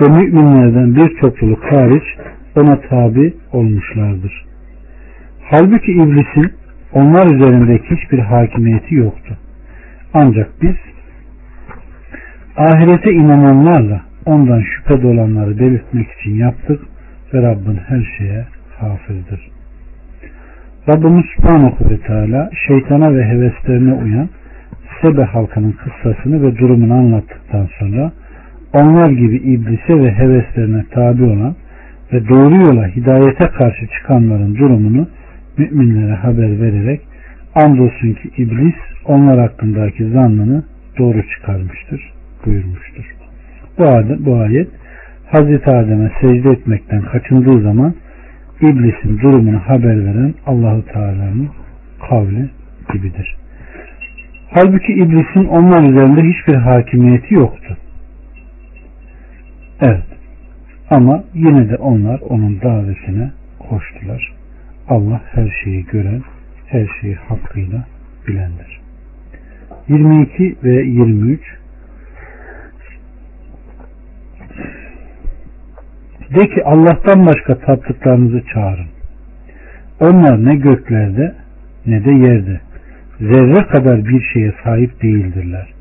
ve 0.00 0.08
müminlerden 0.08 0.96
bir 0.96 1.20
topluluk 1.20 1.64
hariç 1.64 2.04
ona 2.56 2.80
tabi 2.80 3.34
olmuşlardır. 3.52 4.53
Halbuki 5.50 5.92
iblisin 5.92 6.52
onlar 6.92 7.26
üzerindeki 7.26 7.96
hiçbir 7.96 8.18
hakimiyeti 8.18 8.94
yoktu. 8.94 9.36
Ancak 10.14 10.50
biz 10.62 10.74
ahirete 12.56 13.12
inananlarla 13.12 14.00
ondan 14.26 14.60
şüphe 14.60 15.02
dolanları 15.02 15.58
belirtmek 15.58 16.08
için 16.12 16.34
yaptık 16.34 16.80
ve 17.34 17.42
Rabbin 17.42 17.76
her 17.86 18.14
şeye 18.18 18.44
hafızdır. 18.78 19.50
Rabbimiz 20.88 21.24
Subhanahu 21.36 21.90
ve 21.90 21.98
Teala 21.98 22.50
şeytana 22.66 23.14
ve 23.14 23.24
heveslerine 23.24 23.92
uyan 23.92 24.28
Sebe 25.02 25.22
halkının 25.22 25.72
kıssasını 25.72 26.42
ve 26.42 26.58
durumunu 26.58 26.94
anlattıktan 26.94 27.68
sonra 27.78 28.12
onlar 28.72 29.10
gibi 29.10 29.36
iblise 29.36 30.00
ve 30.00 30.12
heveslerine 30.12 30.84
tabi 30.90 31.24
olan 31.24 31.54
ve 32.12 32.28
doğru 32.28 32.54
yola 32.56 32.86
hidayete 32.88 33.46
karşı 33.46 33.86
çıkanların 33.86 34.54
durumunu 34.54 35.08
müminlere 35.58 36.14
haber 36.14 36.60
vererek 36.60 37.00
andolsun 37.54 38.12
ki 38.12 38.30
iblis 38.36 38.74
onlar 39.04 39.40
hakkındaki 39.40 40.04
zannını 40.08 40.64
doğru 40.98 41.22
çıkarmıştır 41.28 42.12
buyurmuştur. 42.46 43.14
Bu, 43.78 43.86
adet, 43.86 44.20
bu 44.20 44.36
ayet 44.36 44.68
Hazreti 45.26 45.70
Adem'e 45.70 46.10
secde 46.20 46.50
etmekten 46.50 47.02
kaçındığı 47.02 47.60
zaman 47.60 47.94
iblisin 48.60 49.20
durumunu 49.20 49.58
haber 49.58 50.04
veren 50.04 50.34
Allahu 50.46 50.84
Teala'nın 50.84 51.48
kavli 52.08 52.50
gibidir. 52.92 53.36
Halbuki 54.50 54.92
iblisin 54.92 55.44
onlar 55.44 55.90
üzerinde 55.90 56.22
hiçbir 56.22 56.54
hakimiyeti 56.54 57.34
yoktu. 57.34 57.76
Evet. 59.80 60.04
Ama 60.90 61.24
yine 61.34 61.68
de 61.68 61.76
onlar 61.76 62.20
onun 62.20 62.60
davetine 62.60 63.30
koştular. 63.58 64.32
Allah 64.88 65.22
her 65.32 65.50
şeyi 65.64 65.86
gören, 65.86 66.22
her 66.66 66.86
şeyi 67.00 67.14
hakkıyla 67.14 67.84
bilendir. 68.28 68.80
22 69.88 70.56
ve 70.64 70.84
23 70.84 71.40
De 76.34 76.48
ki 76.48 76.64
Allah'tan 76.64 77.26
başka 77.26 77.58
taptıklarınızı 77.58 78.42
çağırın. 78.54 78.86
Onlar 80.00 80.44
ne 80.44 80.56
göklerde 80.56 81.34
ne 81.86 82.04
de 82.04 82.10
yerde 82.10 82.60
zerre 83.20 83.66
kadar 83.66 84.04
bir 84.04 84.22
şeye 84.32 84.54
sahip 84.64 85.02
değildirler. 85.02 85.74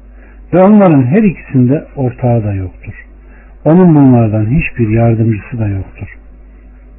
Ve 0.54 0.60
onların 0.64 1.04
her 1.04 1.24
ikisinde 1.24 1.86
ortağı 1.96 2.44
da 2.44 2.54
yoktur. 2.54 2.94
Onun 3.66 3.96
bunlardan 3.96 4.46
hiçbir 4.46 4.90
yardımcısı 4.90 5.60
da 5.60 5.68
yoktur. 5.68 6.08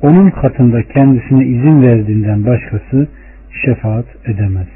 Onun 0.05 0.31
katında 0.31 0.83
kendisine 0.83 1.45
izin 1.45 1.83
verdiğinden 1.83 2.47
başkası 2.47 3.09
şefaat 3.65 4.05
edemez. 4.27 4.67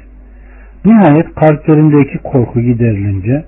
Nihayet 0.85 1.35
kalplerindeki 1.35 2.17
korku 2.17 2.61
giderilince 2.61 3.43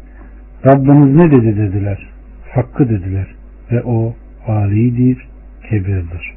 Rabbimiz 0.65 1.15
ne 1.15 1.31
dedi 1.31 1.57
dediler. 1.57 2.09
Hakkı 2.51 2.89
dediler. 2.89 3.27
Ve 3.71 3.81
o 3.83 4.13
alidir, 4.47 5.27
kebirdir. 5.69 6.33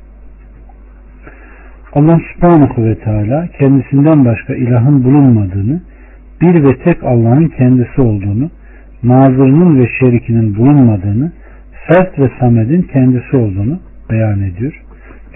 Allah 1.92 2.20
subhanahu 2.34 2.84
ve 2.84 2.94
teala 2.98 3.48
kendisinden 3.58 4.24
başka 4.24 4.54
ilahın 4.54 5.04
bulunmadığını, 5.04 5.80
bir 6.40 6.64
ve 6.64 6.78
tek 6.78 7.04
Allah'ın 7.04 7.48
kendisi 7.48 8.00
olduğunu, 8.00 8.50
nazırının 9.02 9.78
ve 9.78 9.88
şerikinin 10.00 10.56
bulunmadığını, 10.56 11.32
Fert 11.88 12.18
ve 12.18 12.30
Samed'in 12.40 12.82
kendisi 12.82 13.36
olduğunu 13.36 13.78
beyan 14.10 14.40
ediyor. 14.40 14.83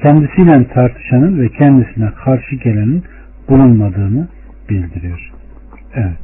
Kendisiyle 0.03 0.69
tartışanın 0.69 1.41
ve 1.41 1.49
kendisine 1.49 2.11
karşı 2.25 2.57
gelenin 2.57 3.05
bulunmadığını 3.49 4.29
bildiriyor. 4.71 5.31
Evet. 5.95 6.17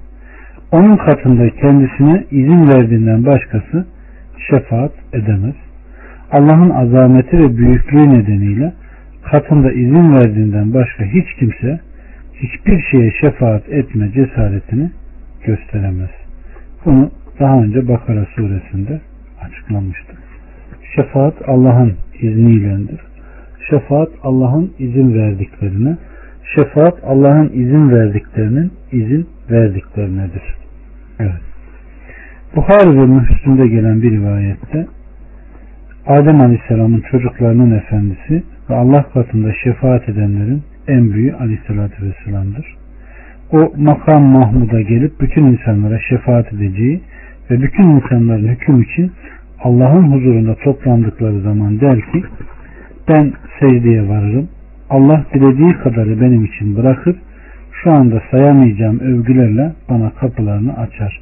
Onun 0.73 0.97
katında 0.97 1.51
kendisine 1.51 2.25
izin 2.31 2.69
verdiğinden 2.69 3.27
başkası 3.27 3.87
şefaat 4.51 4.93
edemez. 5.13 5.55
Allah'ın 6.33 6.71
azameti 6.71 7.39
ve 7.39 7.57
büyüklüğü 7.57 8.11
nedeniyle 8.11 8.73
katında 9.23 9.73
izin 9.73 10.15
verdiğinden 10.15 10.75
başka 10.75 11.05
hiç 11.05 11.27
kimse 11.39 11.81
hiçbir 12.35 12.83
şeye 12.91 13.11
şefaat 13.21 13.69
etme 13.69 14.13
cesaretini 14.13 14.91
gösteremez. 15.45 16.11
Bunu 16.85 17.11
daha 17.41 17.63
önce 17.63 17.89
Bakara 17.89 18.27
suresinde 18.37 19.01
açıklamıştık. 19.41 20.19
Şefaat 20.97 21.49
Allah'ın 21.49 21.93
izniyledir. 22.21 23.14
Şefaat 23.71 24.09
Allah'ın 24.23 24.73
izin 24.79 25.15
verdiklerine, 25.15 25.97
şefaat 26.55 26.95
Allah'ın 27.05 27.49
izin 27.49 27.91
verdiklerinin 27.91 28.73
izin 28.93 29.27
verdiklerinedir. 29.51 30.43
Evet. 31.21 31.43
Buhari 32.57 32.99
ve 32.99 33.07
Müslüm'de 33.07 33.69
gelen 33.69 34.03
bir 34.03 34.11
rivayette 34.11 34.87
Adem 36.07 36.41
Aleyhisselam'ın 36.41 37.01
çocuklarının 37.11 37.71
efendisi 37.79 38.43
ve 38.71 38.75
Allah 38.75 39.03
katında 39.03 39.53
şefaat 39.65 40.09
edenlerin 40.09 40.63
en 40.89 41.13
büyüğü 41.13 41.35
Aleyhisselatü 41.35 42.07
Vesselam'dır. 42.07 42.77
O 43.53 43.73
makam 43.77 44.23
Mahmud'a 44.23 44.81
gelip 44.81 45.21
bütün 45.21 45.45
insanlara 45.45 45.99
şefaat 45.99 46.53
edeceği 46.53 47.01
ve 47.51 47.63
bütün 47.63 47.83
insanların 47.83 48.49
hüküm 48.49 48.83
için 48.83 49.13
Allah'ın 49.63 50.13
huzurunda 50.13 50.55
toplandıkları 50.55 51.41
zaman 51.41 51.81
der 51.81 52.01
ki 52.01 52.25
ben 53.09 53.33
secdeye 53.61 54.09
varırım. 54.09 54.49
Allah 54.91 55.25
dilediği 55.35 55.73
kadarı 55.73 56.21
benim 56.21 56.45
için 56.45 56.77
bırakır. 56.77 57.17
Şu 57.83 57.93
anda 57.93 58.23
sayamayacağım 58.31 59.01
övgülerle 59.01 59.73
bana 59.91 60.11
kapılarını 60.11 60.79
açar. 60.79 61.21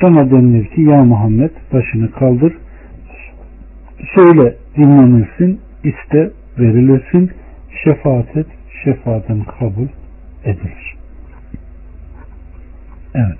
Sonra 0.00 0.30
denilir 0.30 0.66
ki 0.66 0.80
ya 0.80 1.04
Muhammed 1.04 1.50
başını 1.72 2.10
kaldır. 2.10 2.52
Söyle 4.14 4.54
dinlenirsin, 4.76 5.60
iste 5.84 6.30
verilirsin, 6.58 7.30
şefaat 7.84 8.36
et, 8.36 8.46
şefaatin 8.84 9.44
kabul 9.58 9.88
edilir. 10.44 10.96
Evet. 13.14 13.38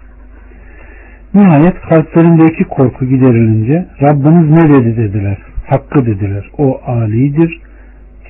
Nihayet 1.35 1.81
kalplerindeki 1.81 2.65
korku 2.65 3.07
giderilince 3.07 3.87
Rabbiniz 4.03 4.51
ne 4.51 4.69
dedi 4.69 4.97
dediler. 4.97 5.39
Hakkı 5.67 6.07
dediler. 6.07 6.51
O 6.59 6.81
alidir, 6.87 7.61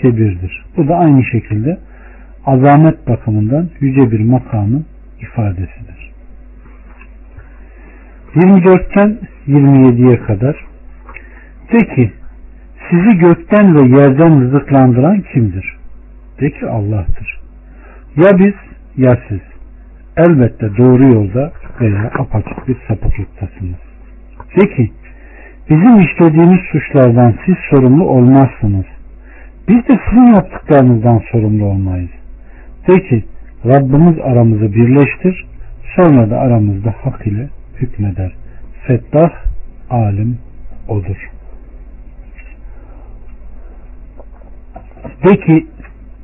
kebirdir. 0.02 0.64
Bu 0.76 0.88
da 0.88 0.96
aynı 0.96 1.24
şekilde 1.24 1.78
azamet 2.46 3.08
bakımından 3.08 3.68
yüce 3.80 4.10
bir 4.10 4.20
makamın 4.20 4.86
ifadesidir. 5.20 6.12
24'ten 8.34 9.18
27'ye 9.48 10.22
kadar 10.22 10.56
de 11.72 11.78
ki 11.78 12.12
sizi 12.90 13.18
gökten 13.18 13.74
ve 13.74 14.00
yerden 14.00 14.40
rızıklandıran 14.40 15.20
kimdir? 15.32 15.76
De 16.40 16.50
ki 16.50 16.66
Allah'tır. 16.66 17.40
Ya 18.16 18.38
biz 18.38 18.54
ya 18.96 19.18
siz. 19.28 19.40
Elbette 20.16 20.76
doğru 20.76 21.14
yolda 21.14 21.52
veya 21.80 22.10
apaçık 22.18 22.68
bir 22.68 22.76
sapıklıktasınız. 22.88 23.78
De 24.56 24.74
ki 24.74 24.92
bizim 25.70 26.00
işlediğimiz 26.00 26.60
suçlardan 26.72 27.34
siz 27.46 27.54
sorumlu 27.70 28.04
olmazsınız. 28.04 28.84
Biz 29.68 29.76
de 29.76 30.00
sizin 30.08 30.34
yaptıklarınızdan 30.34 31.22
sorumlu 31.32 31.64
olmayız. 31.64 32.10
De 32.88 33.08
ki 33.08 33.24
Rabbimiz 33.64 34.18
aramızı 34.18 34.72
birleştir 34.72 35.46
sonra 35.96 36.30
da 36.30 36.38
aramızda 36.38 36.94
hak 37.02 37.26
ile 37.26 37.48
hükmeder. 37.80 38.32
Fettah 38.86 39.30
alim 39.90 40.38
odur. 40.88 41.30
De 45.24 45.36
ki 45.40 45.66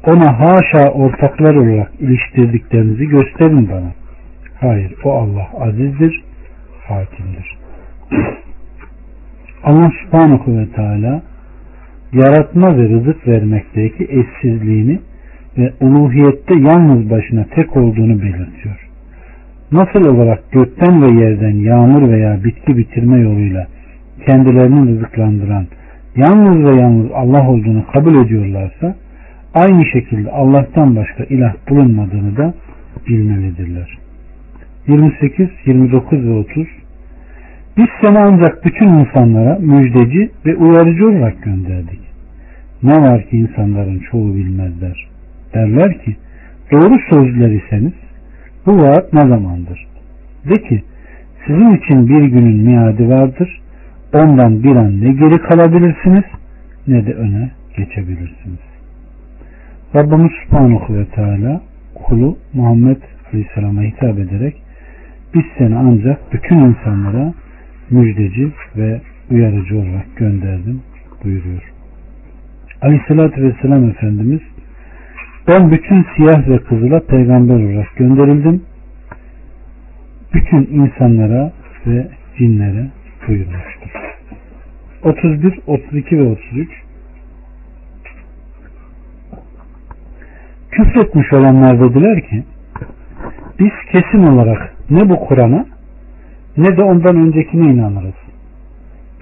ona 0.07 0.41
haşa 0.41 0.91
ortaklar 0.91 1.55
olarak 1.55 1.93
iliştirdiklerinizi 2.01 3.07
gösterin 3.07 3.69
bana. 3.71 3.93
Hayır 4.61 4.95
o 5.05 5.13
Allah 5.13 5.49
azizdir, 5.61 6.25
hakimdir. 6.89 7.59
Allah 9.65 9.93
subhanahu 10.05 10.59
ve 10.59 10.73
teala 10.73 11.23
yaratma 12.13 12.77
ve 12.77 12.89
rızık 12.89 13.29
vermekteki 13.29 14.05
eşsizliğini 14.05 14.99
ve 15.59 15.73
uluhiyette 15.81 16.55
yalnız 16.55 17.11
başına 17.11 17.45
tek 17.55 17.77
olduğunu 17.77 18.23
belirtiyor. 18.23 18.89
Nasıl 19.73 20.05
olarak 20.05 20.53
gökten 20.53 21.03
ve 21.03 21.25
yerden 21.25 21.57
yağmur 21.57 22.09
veya 22.09 22.45
bitki 22.45 22.77
bitirme 22.79 23.21
yoluyla 23.21 23.67
kendilerini 24.27 24.91
rızıklandıran 24.91 25.67
yalnız 26.17 26.65
ve 26.65 26.81
yalnız 26.81 27.07
Allah 27.15 27.49
olduğunu 27.49 27.87
kabul 27.93 28.25
ediyorlarsa 28.25 28.97
aynı 29.55 29.87
şekilde 29.87 30.31
Allah'tan 30.31 30.97
başka 30.97 31.25
ilah 31.25 31.55
bulunmadığını 31.71 32.37
da 32.37 32.55
bilmelidirler. 33.09 33.99
28, 34.89 35.49
29 35.67 36.27
ve 36.27 36.33
30 36.33 36.67
Biz 37.77 37.87
seni 38.01 38.19
ancak 38.19 38.65
bütün 38.65 38.89
insanlara 38.89 39.59
müjdeci 39.61 40.31
ve 40.47 40.57
uyarıcı 40.57 41.09
olarak 41.09 41.43
gönderdik. 41.43 42.01
Ne 42.83 42.93
var 42.93 43.23
ki 43.23 43.37
insanların 43.37 43.99
çoğu 44.11 44.35
bilmezler. 44.35 45.09
Derler 45.55 45.99
ki 46.05 46.17
doğru 46.73 46.99
sözler 47.11 47.51
iseniz 47.51 47.93
bu 48.67 48.77
vaat 48.77 49.13
ne 49.13 49.21
zamandır? 49.21 49.87
De 50.49 50.55
ki 50.55 50.83
sizin 51.47 51.77
için 51.77 52.09
bir 52.09 52.23
günün 52.23 52.57
miadi 52.57 53.09
vardır. 53.09 53.61
Ondan 54.15 54.63
bir 54.63 54.77
an 54.77 55.01
ne 55.01 55.13
geri 55.13 55.39
kalabilirsiniz 55.39 56.25
ne 56.89 57.07
de 57.07 57.15
öne 57.15 57.51
geçebilirsiniz. 57.77 58.61
Rabbimiz 59.95 60.33
Subhanahu 60.45 60.95
ve 60.95 61.05
Teala 61.05 61.61
kulu 61.95 62.37
Muhammed 62.55 62.97
Aleyhisselam'a 63.33 63.83
hitap 63.83 64.19
ederek 64.19 64.63
biz 65.35 65.43
seni 65.59 65.77
ancak 65.77 66.33
bütün 66.33 66.59
insanlara 66.59 67.33
müjdeci 67.91 68.53
ve 68.77 69.01
uyarıcı 69.31 69.79
olarak 69.79 70.17
gönderdim 70.17 70.83
buyuruyor. 71.25 71.73
Aleyhissalatü 72.83 73.43
Vesselam 73.43 73.89
Efendimiz 73.89 74.41
ben 75.49 75.71
bütün 75.71 76.07
siyah 76.17 76.49
ve 76.49 76.59
kızıla 76.59 77.07
peygamber 77.07 77.55
olarak 77.55 77.97
gönderildim. 77.97 78.63
Bütün 80.35 80.67
insanlara 80.67 81.53
ve 81.87 82.09
cinlere 82.39 82.87
buyurmuştur. 83.29 83.91
31, 85.03 85.59
32 85.67 86.19
ve 86.19 86.23
33 86.23 86.69
Küfretmiş 90.71 91.33
olanlar 91.33 91.81
dediler 91.81 92.21
ki 92.29 92.45
biz 93.59 93.73
kesin 93.93 94.27
olarak 94.27 94.75
ne 94.91 95.09
bu 95.09 95.17
Kur'an'a 95.27 95.67
ne 96.57 96.77
de 96.77 96.83
ondan 96.83 97.17
öncekine 97.17 97.73
inanırız. 97.73 98.15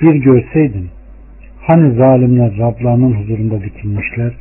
Bir 0.03 0.15
görseydin 0.15 0.89
hani 1.67 1.95
zalimler 1.95 2.59
Rablarının 2.59 3.13
huzurunda 3.13 3.63
dikilmişler 3.63 4.33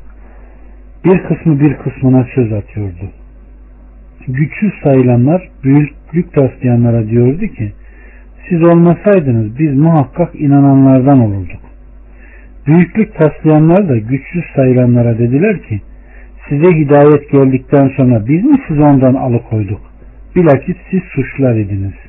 bir 1.06 1.24
kısmı 1.24 1.60
bir 1.60 1.74
kısmına 1.74 2.28
söz 2.36 2.54
atıyordu. 2.54 3.12
Güçsüz 4.28 4.74
sayılanlar 4.84 5.50
büyüklük 5.64 6.34
taslayanlara 6.34 7.08
diyordu 7.08 7.48
ki 7.48 7.72
siz 8.50 8.64
olmasaydınız 8.64 9.60
biz 9.60 9.74
muhakkak 9.74 10.36
inananlardan 10.36 11.20
olurduk. 11.20 11.62
Büyüklük 12.68 13.16
taslayanlar 13.16 13.90
da 13.90 13.98
güçsüz 13.98 14.44
sayılanlara 14.56 15.18
dediler 15.18 15.62
ki 15.64 15.82
size 16.50 16.72
hidayet 16.72 17.32
geldikten 17.32 17.92
sonra 17.98 18.28
biz 18.28 18.44
mi 18.44 18.58
sizi 18.68 18.82
ondan 18.82 19.14
alıkoyduk? 19.14 19.82
Bilakis 20.36 20.78
siz 20.92 21.02
suçlar 21.16 21.56
idiniz. 21.56 22.07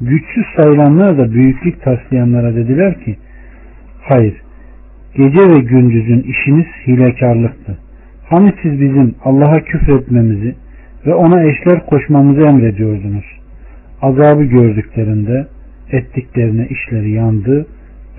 Güçsüz 0.00 0.44
sayılanlar 0.56 1.18
da 1.18 1.32
büyüklük 1.32 1.82
taslayanlara 1.82 2.54
dediler 2.54 3.04
ki 3.04 3.16
hayır 4.02 4.42
gece 5.16 5.40
ve 5.40 5.58
gündüzün 5.58 6.22
işiniz 6.22 6.66
hilekarlıktı. 6.86 7.78
Hani 8.28 8.52
siz 8.62 8.80
bizim 8.80 9.14
Allah'a 9.24 9.60
küfretmemizi 9.60 10.54
ve 11.06 11.14
ona 11.14 11.42
eşler 11.42 11.86
koşmamızı 11.86 12.40
emrediyordunuz. 12.40 13.24
Azabı 14.02 14.44
gördüklerinde 14.44 15.46
ettiklerine 15.92 16.66
işleri 16.66 17.10
yandı 17.10 17.66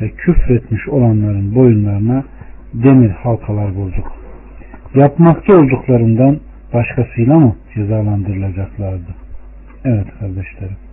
ve 0.02 0.10
küfretmiş 0.10 0.88
olanların 0.88 1.56
boyunlarına 1.56 2.24
demir 2.74 3.10
halkalar 3.10 3.70
vurduk. 3.70 4.12
Yapmakta 4.96 5.58
olduklarından 5.58 6.40
başkasıyla 6.74 7.40
mı 7.40 7.56
cezalandırılacaklardı? 7.76 9.16
Evet 9.86 10.08
kardeşlerim. 10.20 10.87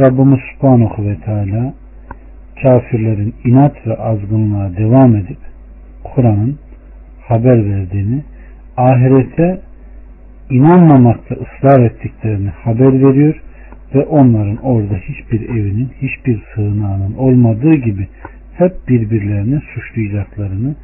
Rabbimiz 0.00 0.40
Subhanahu 0.52 1.06
ve 1.06 1.16
Teala 1.16 1.74
kafirlerin 2.62 3.34
inat 3.44 3.86
ve 3.86 3.96
azgınlığa 3.96 4.76
devam 4.76 5.16
edip 5.16 5.38
Kur'an'ın 6.04 6.58
haber 7.28 7.70
verdiğini, 7.70 8.22
ahirete 8.76 9.60
inanmamakta 10.50 11.34
ısrar 11.34 11.84
ettiklerini 11.84 12.48
haber 12.48 12.92
veriyor 12.92 13.42
ve 13.94 14.04
onların 14.04 14.56
orada 14.56 14.94
hiçbir 14.94 15.48
evinin, 15.48 15.90
hiçbir 16.02 16.42
sığınağının 16.54 17.14
olmadığı 17.14 17.74
gibi 17.74 18.08
hep 18.58 18.88
birbirlerini 18.88 19.60
suçlayacaklarını 19.74 20.74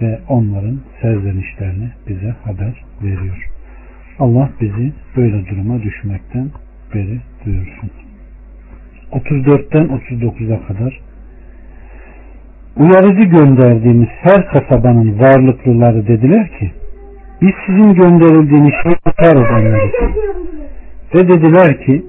ve 0.00 0.18
onların 0.28 0.80
serzenişlerini 1.02 1.88
bize 2.08 2.34
haber 2.44 2.84
veriyor. 3.02 3.50
Allah 4.18 4.50
bizi 4.60 4.92
böyle 5.16 5.46
duruma 5.46 5.82
düşmekten 5.82 6.48
beri 6.94 7.20
duyursun. 7.44 8.05
34'ten 9.12 9.84
39'a 9.84 10.66
kadar 10.66 11.00
Uyarıcı 12.76 13.22
gönderdiğimiz 13.22 14.08
her 14.08 14.46
kasabanın 14.46 15.18
varlıklıları 15.18 16.08
dediler 16.08 16.48
ki 16.58 16.70
biz 17.42 17.50
sizin 17.66 17.94
gönderildiğiniz 17.94 18.72
inkar 18.84 19.36
edenleriz. 19.36 19.92
Ve 21.14 21.28
dediler 21.28 21.84
ki 21.86 22.02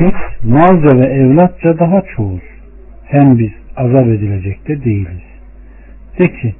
biz 0.00 0.48
malca 0.50 0.98
ve 0.98 1.06
evlatça 1.06 1.78
daha 1.78 2.02
çoğuz. 2.16 2.42
Hem 3.04 3.38
biz 3.38 3.50
azap 3.76 4.06
edilecek 4.06 4.68
de 4.68 4.84
değiliz. 4.84 5.22
De 6.18 6.32
ki 6.32 6.54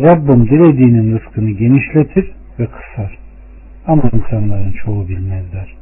Rabbim 0.00 0.46
dilediğinin 0.48 1.18
rızkını 1.18 1.50
genişletir 1.50 2.32
ve 2.58 2.66
kısar. 2.66 3.18
Ama 3.86 4.02
insanların 4.12 4.72
çoğu 4.72 5.08
bilmezler. 5.08 5.77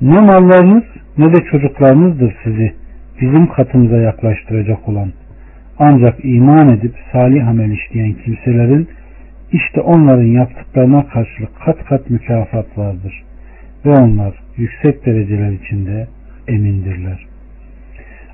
Ne 0.00 0.20
mallarınız 0.20 0.84
ne 1.18 1.32
de 1.34 1.44
çocuklarınızdır 1.50 2.34
sizi 2.44 2.72
bizim 3.20 3.46
katımıza 3.46 3.96
yaklaştıracak 3.96 4.88
olan. 4.88 5.12
Ancak 5.78 6.24
iman 6.24 6.68
edip 6.68 6.94
salih 7.12 7.48
amel 7.48 7.70
işleyen 7.70 8.12
kimselerin 8.12 8.88
işte 9.52 9.80
onların 9.80 10.26
yaptıklarına 10.26 11.06
karşılık 11.06 11.50
kat 11.64 11.84
kat 11.84 12.10
mükafat 12.10 12.78
vardır. 12.78 13.22
Ve 13.86 13.90
onlar 13.90 14.34
yüksek 14.56 15.06
dereceler 15.06 15.50
içinde 15.50 16.06
emindirler. 16.48 17.26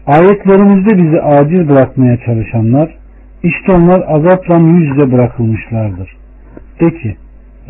Ayetlerimizde 0.07 0.99
bizi 0.99 1.23
aciz 1.23 1.69
bırakmaya 1.69 2.17
çalışanlar 2.17 2.95
işte 3.43 3.73
onlar 3.73 4.05
azapla 4.09 4.59
yüzde 4.59 5.13
bırakılmışlardır. 5.13 6.17
De 6.81 6.91
ki 6.91 7.17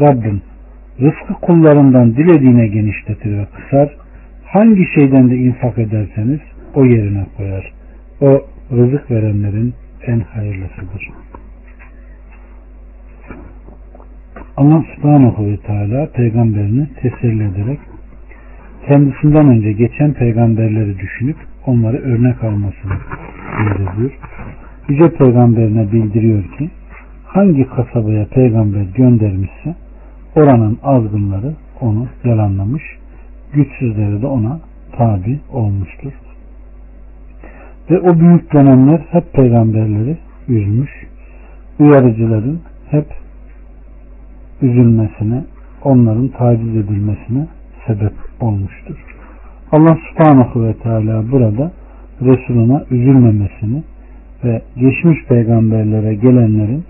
Rabbim 0.01 0.43
rızkı 1.01 1.35
kullarından 1.35 2.17
dilediğine 2.17 2.67
genişletir 2.67 3.39
ve 3.39 3.47
kısar. 3.47 3.97
Hangi 4.45 4.87
şeyden 4.95 5.31
de 5.31 5.37
infak 5.37 5.79
ederseniz 5.79 6.41
o 6.75 6.85
yerine 6.85 7.27
koyar. 7.37 7.73
O 8.21 8.47
rızık 8.73 9.11
verenlerin 9.11 9.75
en 10.07 10.21
hayırlısıdır. 10.21 11.11
Allah 14.57 14.85
subhanahu 14.97 15.47
ve 15.47 15.57
teala 15.57 16.07
peygamberini 16.13 16.87
teselli 17.03 17.43
ederek 17.43 17.79
kendisinden 18.87 19.49
önce 19.49 19.73
geçen 19.73 20.13
peygamberleri 20.13 20.99
düşünüp 20.99 21.37
onları 21.67 21.97
örnek 21.97 22.45
almasını 22.45 22.93
bildiriyor. 23.59 24.13
Yüce 24.89 25.09
peygamberine 25.09 25.93
bildiriyor 25.93 26.43
ki 26.59 26.71
hangi 27.25 27.69
kasabaya 27.69 28.27
peygamber 28.27 28.83
göndermişse 28.95 29.75
oranın 30.37 30.79
azgınları 30.83 31.55
onu 31.81 32.07
yalanlamış, 32.25 32.83
güçsüzleri 33.53 34.23
de 34.23 34.27
ona 34.27 34.61
tabi 34.97 35.41
olmuştur. 35.53 36.13
Ve 37.91 38.01
o 38.01 38.21
büyük 38.21 38.53
dönemler 38.53 39.01
hep 39.11 39.33
peygamberleri 39.33 40.19
üzmüş, 40.49 40.91
uyarıcıların 41.79 42.61
hep 42.91 43.07
üzülmesine, 44.63 45.45
onların 45.85 46.29
taciz 46.29 46.77
edilmesine 46.77 47.47
sebep 47.87 48.13
olmuştur. 48.41 48.97
Allah 49.73 49.99
subhanahu 50.11 50.65
ve 50.65 50.75
teala 50.75 51.33
burada 51.33 51.73
Resuluna 52.21 52.85
üzülmemesini 52.91 53.83
ve 54.45 54.63
geçmiş 54.77 55.25
peygamberlere 55.29 56.15
gelenlerin 56.15 56.85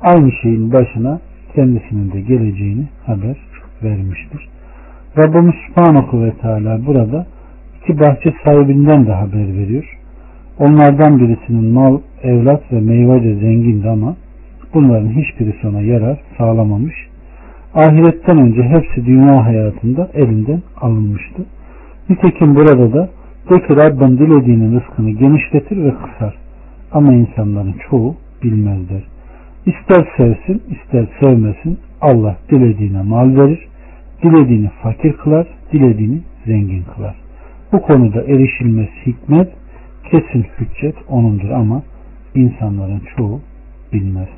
aynı 0.00 0.32
şeyin 0.42 0.72
başına 0.72 1.20
kendisinin 1.54 2.12
de 2.12 2.20
geleceğini 2.20 2.84
haber 3.06 3.36
vermiştir. 3.82 4.48
Rabbimiz 5.18 5.54
Subhanahu 5.66 6.24
ve 6.24 6.30
Teala 6.30 6.86
burada 6.86 7.26
iki 7.82 8.00
bahçe 8.00 8.34
sahibinden 8.44 9.06
de 9.06 9.12
haber 9.12 9.56
veriyor. 9.58 9.98
Onlardan 10.58 11.18
birisinin 11.18 11.72
mal, 11.72 11.98
evlat 12.22 12.72
ve 12.72 12.80
meyvece 12.80 13.34
zengindi 13.34 13.88
ama 13.88 14.16
bunların 14.74 15.08
hiçbirisi 15.08 15.66
ona 15.66 15.80
yarar 15.80 16.18
sağlamamış. 16.38 16.94
Ahiretten 17.74 18.38
önce 18.38 18.62
hepsi 18.62 19.06
dünya 19.06 19.44
hayatında 19.44 20.10
elinden 20.14 20.62
alınmıştı. 20.80 21.42
Nitekim 22.10 22.54
burada 22.54 22.92
da 22.92 23.08
de 23.50 23.66
ki 23.66 23.76
Rabbim 23.76 24.18
dilediğinin 24.18 24.80
rızkını 24.80 25.10
genişletir 25.10 25.84
ve 25.84 25.90
kısar. 25.90 26.34
Ama 26.92 27.14
insanların 27.14 27.74
çoğu 27.90 28.14
bilmezler. 28.42 29.02
İster 29.66 30.06
sevsin 30.16 30.62
ister 30.70 31.06
sevmesin 31.20 31.78
Allah 32.00 32.36
dilediğine 32.50 33.02
mal 33.02 33.36
verir, 33.36 33.68
dilediğini 34.22 34.70
fakir 34.82 35.12
kılar, 35.12 35.46
dilediğini 35.72 36.20
zengin 36.46 36.84
kılar. 36.94 37.14
Bu 37.72 37.82
konuda 37.82 38.22
erişilmesi 38.22 39.06
hikmet, 39.06 39.48
kesin 40.10 40.46
hüccet 40.58 40.94
onundur 41.08 41.50
ama 41.50 41.82
insanların 42.34 43.02
çoğu 43.16 43.40
bilmez. 43.92 44.28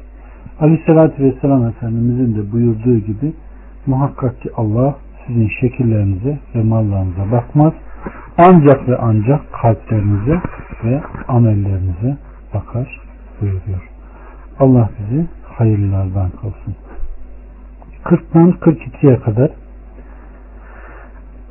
Aleyhissalatü 0.60 1.24
Vesselam 1.24 1.64
Efendimizin 1.66 2.36
de 2.36 2.52
buyurduğu 2.52 2.98
gibi 2.98 3.32
muhakkak 3.86 4.40
ki 4.42 4.50
Allah 4.56 4.96
sizin 5.26 5.48
şekillerinize 5.60 6.38
ve 6.54 6.62
mallarınıza 6.62 7.32
bakmaz. 7.32 7.72
Ancak 8.38 8.88
ve 8.88 8.96
ancak 8.96 9.52
kalplerinize 9.52 10.40
ve 10.84 11.00
amellerinize 11.28 12.16
bakar 12.54 13.00
buyuruyor. 13.40 13.95
Allah 14.60 14.90
bizi 14.98 15.26
hayırlılardan 15.44 16.30
kılsın. 16.30 16.74
40'dan 18.04 18.50
42'ye 18.50 19.20
kadar 19.20 19.50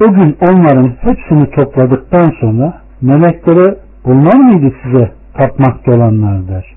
o 0.02 0.13
gün 0.13 0.38
onların 0.50 0.96
hepsini 1.02 1.52
topladıktan 1.52 2.32
sonra 2.39 2.82
meleklere 3.02 3.78
bunlar 4.06 4.36
mıydı 4.36 4.76
size 4.84 5.12
tapmakta 5.34 5.91
olanlar 5.91 6.48
der. 6.48 6.76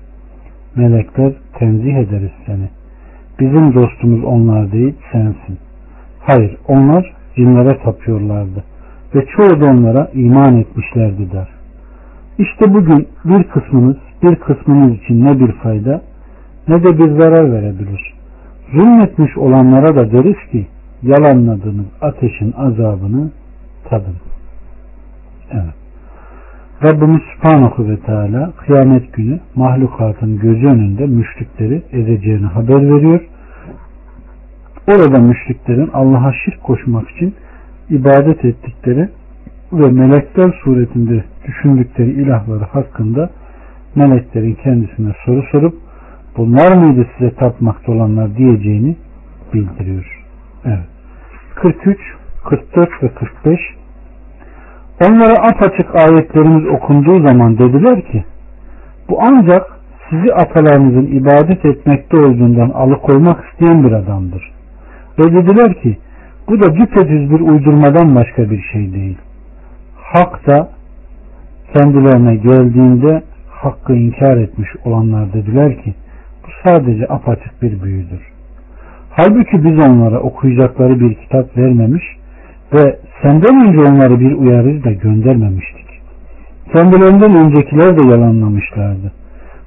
Melekler 0.75 1.33
tenzih 1.59 1.95
ederiz 1.95 2.31
seni. 2.45 2.69
Bizim 3.39 3.73
dostumuz 3.73 4.23
onlar 4.23 4.71
değil 4.71 4.95
sensin. 5.11 5.57
Hayır 6.19 6.57
onlar 6.67 7.13
cinlere 7.35 7.77
tapıyorlardı 7.83 8.63
ve 9.15 9.25
çoğu 9.25 9.61
da 9.61 9.65
onlara 9.65 10.09
iman 10.13 10.57
etmişlerdi 10.57 11.31
der. 11.31 11.47
İşte 12.37 12.73
bugün 12.73 13.07
bir 13.25 13.43
kısmınız 13.43 13.97
bir 14.23 14.35
kısmınız 14.35 14.93
için 14.93 15.25
ne 15.25 15.39
bir 15.39 15.51
fayda 15.51 16.01
ne 16.69 16.83
de 16.83 16.97
bir 16.97 17.19
zarar 17.19 17.51
verebilir. 17.51 18.13
Zulmetmiş 18.73 19.37
olanlara 19.37 19.95
da 19.95 20.11
deriz 20.11 20.51
ki 20.51 20.67
yalanladığınız 21.03 21.85
ateşin 22.01 22.51
azabını 22.51 23.31
tadın. 23.89 24.15
Evet. 25.51 25.73
Rabbimiz 26.83 27.21
Subhanahu 27.35 27.89
ve 27.89 27.99
Teala 27.99 28.51
kıyamet 28.51 29.13
günü 29.13 29.39
mahlukatın 29.55 30.39
gözü 30.39 30.67
önünde 30.67 31.05
müşrikleri 31.05 31.81
ezeceğini 31.91 32.45
haber 32.45 32.95
veriyor. 32.95 33.21
Orada 34.87 35.19
müşriklerin 35.19 35.89
Allah'a 35.93 36.33
şirk 36.45 36.63
koşmak 36.63 37.09
için 37.09 37.35
ibadet 37.89 38.45
ettikleri 38.45 39.09
ve 39.73 39.91
melekler 39.91 40.59
suretinde 40.63 41.23
düşündükleri 41.47 42.11
ilahları 42.11 42.63
hakkında 42.63 43.29
meleklerin 43.95 44.57
kendisine 44.63 45.13
soru 45.25 45.43
sorup 45.51 45.73
bunlar 46.39 46.77
mıydı 46.77 47.07
size 47.17 47.35
tapmakta 47.35 47.91
olanlar 47.91 48.37
diyeceğini 48.37 48.95
bildiriyor. 49.53 50.25
Evet. 50.65 50.87
43, 51.55 51.97
44 52.43 53.03
ve 53.03 53.09
45 53.09 53.59
Onlara 55.07 55.33
apaçık 55.33 55.95
ayetlerimiz 55.95 56.65
okunduğu 56.67 57.27
zaman 57.27 57.57
dediler 57.57 58.01
ki 58.01 58.23
bu 59.09 59.19
ancak 59.21 59.79
sizi 60.09 60.33
atalarınızın 60.33 61.05
ibadet 61.05 61.65
etmekte 61.65 62.17
olduğundan 62.17 62.69
alıkoymak 62.69 63.45
isteyen 63.45 63.83
bir 63.83 63.91
adamdır. 63.91 64.51
Ve 65.19 65.23
dediler 65.23 65.81
ki 65.81 65.97
bu 66.49 66.61
da 66.61 66.75
düpedüz 66.75 67.31
bir 67.31 67.39
uydurmadan 67.39 68.15
başka 68.15 68.49
bir 68.49 68.61
şey 68.61 68.93
değil. 68.93 69.17
Hak 69.95 70.47
da 70.47 70.69
kendilerine 71.73 72.35
geldiğinde 72.35 73.23
hakkı 73.49 73.93
inkar 73.93 74.37
etmiş 74.37 74.69
olanlar 74.85 75.33
dediler 75.33 75.83
ki 75.83 75.93
sadece 76.63 77.07
apaçık 77.07 77.61
bir 77.61 77.83
büyüdür. 77.83 78.21
Halbuki 79.09 79.63
biz 79.63 79.87
onlara 79.87 80.19
okuyacakları 80.19 80.99
bir 80.99 81.15
kitap 81.15 81.57
vermemiş 81.57 82.03
ve 82.73 82.99
senden 83.21 83.67
önce 83.67 83.79
onları 83.91 84.19
bir 84.19 84.31
uyarıcı 84.31 84.83
da 84.83 84.91
göndermemiştik. 84.91 85.85
Kendilerinden 86.73 87.35
öncekiler 87.35 87.97
de 87.97 88.07
yalanlamışlardı. 88.07 89.11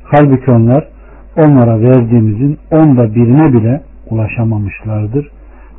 Halbuki 0.05 0.51
onlar 0.51 0.89
onlara 1.37 1.81
verdiğimizin 1.81 2.59
onda 2.71 3.15
birine 3.15 3.53
bile 3.53 3.81
ulaşamamışlardır. 4.11 5.29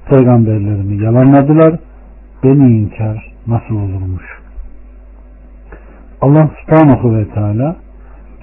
Peygamberlerimi 0.09 1.03
yalanladılar. 1.03 1.79
Beni 2.43 2.77
inkar 2.77 3.33
nasıl 3.47 3.75
olurmuş? 3.75 4.23
Allah 6.21 6.49
subhanahu 6.65 7.15
ve 7.15 7.25
teala 7.29 7.75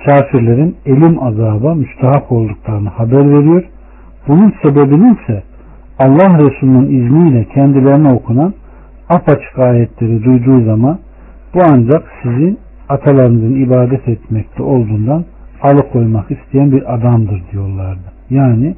kafirlerin 0.07 0.77
elim 0.87 1.23
azaba 1.23 1.75
müstahak 1.75 2.33
olduklarını 2.33 2.89
haber 2.89 3.31
veriyor. 3.31 3.65
Bunun 4.29 4.53
sebebinin 4.63 5.15
ise 5.15 5.43
Allah 5.99 6.39
Resulü'nün 6.39 6.87
izniyle 6.87 7.45
kendilerine 7.45 8.13
okunan 8.13 8.55
apaçık 9.09 9.59
ayetleri 9.59 10.25
duyduğu 10.25 10.65
zaman 10.65 10.99
bu 11.55 11.59
ancak 11.73 12.03
sizin 12.23 12.59
atalarınızın 12.89 13.65
ibadet 13.65 14.09
etmekte 14.09 14.63
olduğundan 14.63 15.25
alıkoymak 15.63 16.31
isteyen 16.31 16.73
bir 16.73 16.95
adamdır 16.95 17.43
diyorlardı. 17.53 18.13
Yani 18.31 18.75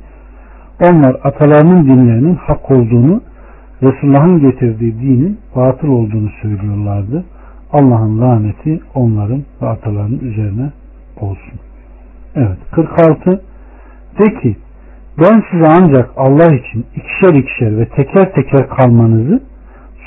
Onlar 0.91 1.17
atalarının 1.25 1.85
dinlerinin 1.85 2.35
hak 2.35 2.71
olduğunu, 2.71 3.21
Resulullah'ın 3.83 4.41
getirdiği 4.41 5.01
dinin 5.01 5.39
batıl 5.57 5.89
olduğunu 5.89 6.31
söylüyorlardı. 6.43 7.25
Allah'ın 7.73 8.21
laneti 8.21 8.81
onların 8.95 9.43
ve 9.63 9.69
atalarının 9.69 10.19
üzerine 10.19 10.71
olsun. 11.23 11.61
Evet 12.37 12.59
46 12.71 13.43
de 14.19 14.41
ki 14.41 14.57
ben 15.19 15.43
size 15.51 15.67
ancak 15.67 16.11
Allah 16.17 16.55
için 16.55 16.87
ikişer 16.97 17.35
ikişer 17.35 17.79
ve 17.79 17.89
teker 17.89 18.33
teker 18.33 18.69
kalmanızı 18.69 19.41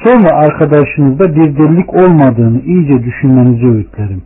sonra 0.04 0.36
arkadaşınızda 0.36 1.36
bir 1.36 1.58
delilik 1.58 1.94
olmadığını 1.94 2.62
iyice 2.62 3.04
düşünmenizi 3.04 3.68
öğütlerim. 3.68 4.24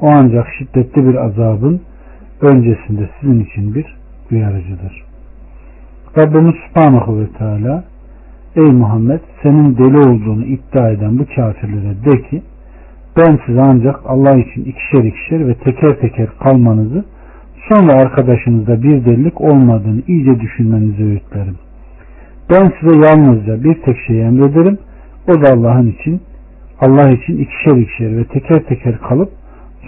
O 0.00 0.08
ancak 0.10 0.46
şiddetli 0.58 1.08
bir 1.08 1.14
azabın 1.14 1.80
öncesinde 2.40 3.08
sizin 3.20 3.44
için 3.44 3.74
bir 3.74 3.96
uyarıcıdır. 4.30 5.04
Rabbimiz 6.18 6.54
Subhanahu 6.68 7.20
ve 7.20 7.26
Teala 7.38 7.84
Ey 8.56 8.72
Muhammed 8.72 9.20
senin 9.42 9.78
deli 9.78 9.98
olduğunu 9.98 10.44
iddia 10.44 10.90
eden 10.90 11.18
bu 11.18 11.26
kafirlere 11.36 12.04
de 12.04 12.22
ki 12.22 12.42
ben 13.16 13.38
size 13.46 13.60
ancak 13.60 14.00
Allah 14.06 14.36
için 14.36 14.64
ikişer 14.64 15.04
ikişer 15.04 15.48
ve 15.48 15.54
teker 15.54 16.00
teker 16.00 16.28
kalmanızı 16.40 17.04
sonra 17.68 17.92
arkadaşınızda 17.92 18.82
bir 18.82 19.04
delilik 19.04 19.40
olmadığını 19.40 20.02
iyice 20.08 20.40
düşünmenizi 20.40 21.04
öğütlerim. 21.04 21.56
Ben 22.50 22.72
size 22.80 23.06
yalnızca 23.06 23.64
bir 23.64 23.74
tek 23.74 23.96
şey 24.06 24.22
emrederim. 24.22 24.78
O 25.28 25.42
da 25.42 25.52
Allah'ın 25.52 25.86
için 25.86 26.20
Allah 26.80 27.10
için 27.10 27.38
ikişer 27.38 27.76
ikişer 27.76 28.16
ve 28.16 28.24
teker 28.24 28.62
teker 28.62 28.98
kalıp 28.98 29.28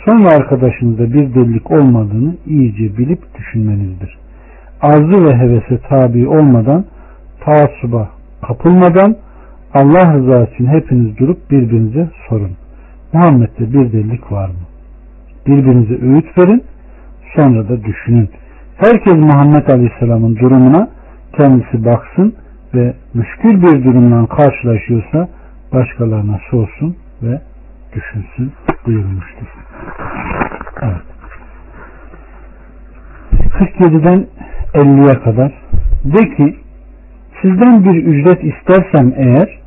sonra 0.04 0.28
arkadaşınızda 0.28 1.12
bir 1.12 1.34
delilik 1.34 1.70
olmadığını 1.70 2.34
iyice 2.46 2.98
bilip 2.98 3.38
düşünmenizdir. 3.38 4.18
Arzu 4.80 5.24
ve 5.24 5.36
hevese 5.36 5.78
tabi 5.88 6.28
olmadan 6.28 6.84
taassuba 7.44 8.08
kapılmadan 8.46 9.16
Allah 9.74 10.14
rızası 10.14 10.54
için 10.54 10.66
hepiniz 10.66 11.18
durup 11.18 11.50
birbirinize 11.50 12.08
sorun. 12.28 12.65
Muhammed'de 13.16 13.72
bir 13.72 13.92
delilik 13.92 14.32
var 14.32 14.48
mı? 14.48 14.64
Birbirinize 15.46 16.06
öğüt 16.06 16.38
verin 16.38 16.64
sonra 17.36 17.68
da 17.68 17.84
düşünün. 17.84 18.30
Herkes 18.76 19.14
Muhammed 19.14 19.68
Aleyhisselam'ın 19.68 20.36
durumuna 20.36 20.88
kendisi 21.36 21.84
baksın 21.84 22.34
ve 22.74 22.94
müşkül 23.14 23.62
bir 23.62 23.84
durumdan 23.84 24.26
karşılaşıyorsa 24.26 25.28
başkalarına 25.72 26.38
sorsun 26.50 26.96
ve 27.22 27.40
düşünsün 27.94 28.52
buyurmuştur. 28.86 29.46
Evet. 30.82 31.06
47'den 33.32 34.26
50'ye 34.74 35.22
kadar 35.22 35.52
de 36.04 36.36
ki 36.36 36.56
sizden 37.42 37.84
bir 37.84 38.04
ücret 38.04 38.44
istersem 38.44 39.12
eğer 39.16 39.58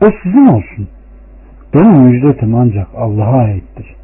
o 0.00 0.06
sizin 0.22 0.46
olsun. 0.46 0.88
Benim 1.76 2.08
ücretim 2.08 2.54
ancak 2.54 2.86
Allah'a 2.96 3.38
aittir. 3.38 3.94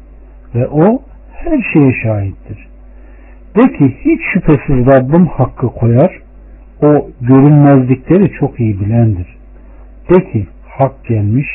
Ve 0.55 0.67
o 0.67 1.01
her 1.31 1.61
şeye 1.73 1.93
şahittir. 2.03 2.67
De 3.55 3.61
ki 3.61 3.97
hiç 4.05 4.21
şüphesiz 4.33 4.87
Rabbim 4.93 5.25
hakkı 5.25 5.67
koyar. 5.67 6.21
O 6.83 7.09
görünmezlikleri 7.21 8.31
çok 8.39 8.59
iyi 8.59 8.79
bilendir. 8.79 9.37
De 10.09 10.31
ki 10.31 10.47
hak 10.67 11.05
gelmiş 11.05 11.47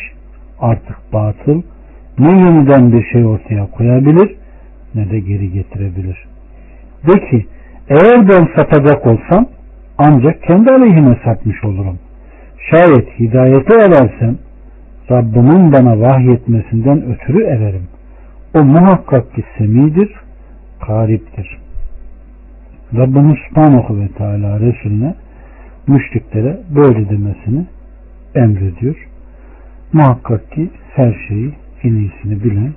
artık 0.61 0.97
batıl 1.13 1.63
ne 2.19 2.29
yeniden 2.29 2.93
bir 2.93 3.05
şey 3.05 3.27
ortaya 3.27 3.71
koyabilir 3.71 4.37
ne 4.95 5.11
de 5.11 5.21
geri 5.21 5.53
getirebilir. 5.53 6.29
De 7.07 7.31
ki 7.31 7.47
eğer 7.89 8.29
ben 8.29 8.49
satacak 8.57 9.07
olsam 9.07 9.47
ancak 9.99 10.43
kendi 10.43 10.71
aleyhime 10.71 11.17
satmış 11.25 11.65
olurum. 11.65 11.99
Şayet 12.71 13.21
hidayete 13.21 13.75
erersem 13.75 14.39
Rabbimin 15.11 15.73
bana 15.73 16.01
vahyetmesinden 16.01 17.03
ötürü 17.03 17.45
ererim. 17.45 17.89
O 18.55 18.65
muhakkak 18.65 19.35
ki 19.35 19.45
semidir, 19.59 20.15
kariptir. 20.87 21.59
Rabbimiz 22.97 23.37
Subhanahu 23.49 24.01
ve 24.01 24.09
Teala 24.09 24.61
Resulüne 24.61 25.15
müşriklere 25.87 26.61
böyle 26.77 27.09
demesini 27.09 27.67
emrediyor. 28.35 29.09
Muhakkak 29.93 30.53
ki 30.53 30.71
her 30.95 31.27
şeyi 31.29 31.55
en 31.83 31.93
iyisini 31.93 32.45
bilen 32.45 32.73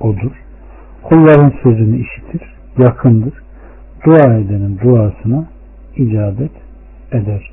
odur. 0.00 0.32
Kulların 1.02 1.52
sözünü 1.62 1.96
işitir, 1.96 2.54
yakındır. 2.78 3.34
Dua 4.06 4.34
edenin 4.34 4.78
duasına 4.78 5.46
icabet 5.96 6.52
eder. 7.12 7.50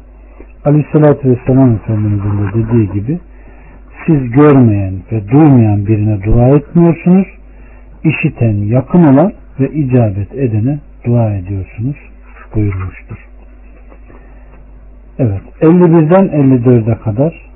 Aleyhissalatü 0.65 1.29
Vesselam 1.29 1.75
Efendimizin 1.75 2.37
de 2.37 2.53
dediği 2.53 2.91
gibi 2.91 3.19
siz 4.05 4.31
görmeyen 4.31 4.93
ve 5.11 5.27
duymayan 5.27 5.87
birine 5.87 6.23
dua 6.23 6.47
etmiyorsunuz. 6.47 7.27
İşiten, 8.03 8.53
yakın 8.53 9.03
olan 9.03 9.33
ve 9.59 9.71
icabet 9.71 10.33
edene 10.35 10.79
dua 11.05 11.33
ediyorsunuz 11.33 11.95
buyurmuştur. 12.55 13.17
Evet 15.19 15.41
51'den 15.61 16.27
54'e 16.27 16.97
kadar 16.97 17.51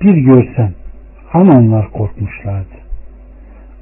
bir 0.00 0.14
görsen 0.14 0.72
hani 1.28 1.50
onlar 1.50 1.90
korkmuşlardı. 1.90 2.74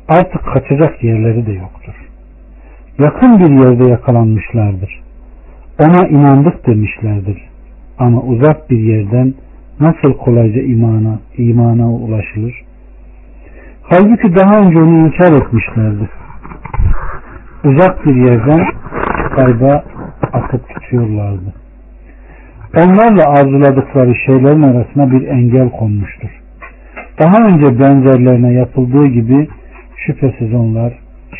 Artık 0.08 0.44
kaçacak 0.44 1.04
yerleri 1.04 1.46
de 1.46 1.52
yoktur. 1.52 1.94
Yakın 2.98 3.38
bir 3.38 3.64
yerde 3.64 3.90
yakalanmışlardır. 3.90 5.02
Ona 5.80 6.08
inandık 6.08 6.66
demişlerdir. 6.66 7.42
Ama 7.98 8.20
uzak 8.20 8.70
bir 8.70 8.78
yerden 8.78 9.34
nasıl 9.80 10.12
kolayca 10.12 10.62
imana, 10.62 11.18
imana 11.36 11.92
ulaşılır? 11.92 12.54
Halbuki 13.82 14.36
daha 14.36 14.58
önce 14.58 14.78
onu 14.78 15.06
inkar 15.06 15.32
etmişlerdi. 15.32 16.08
Uzak 17.64 18.06
bir 18.06 18.14
yerden 18.14 18.66
kayba 19.36 19.84
atıp 20.32 20.68
tutuyorlardı. 20.68 21.54
Onlarla 22.76 23.28
arzuladıkları 23.28 24.14
şeylerin 24.26 24.62
arasına 24.62 25.12
bir 25.12 25.26
engel 25.28 25.70
konmuştur. 25.70 26.30
Daha 27.22 27.46
önce 27.46 27.80
benzerlerine 27.80 28.52
yapıldığı 28.52 29.06
gibi 29.06 29.48
şüphesiz 29.96 30.54
onlar 30.54 30.92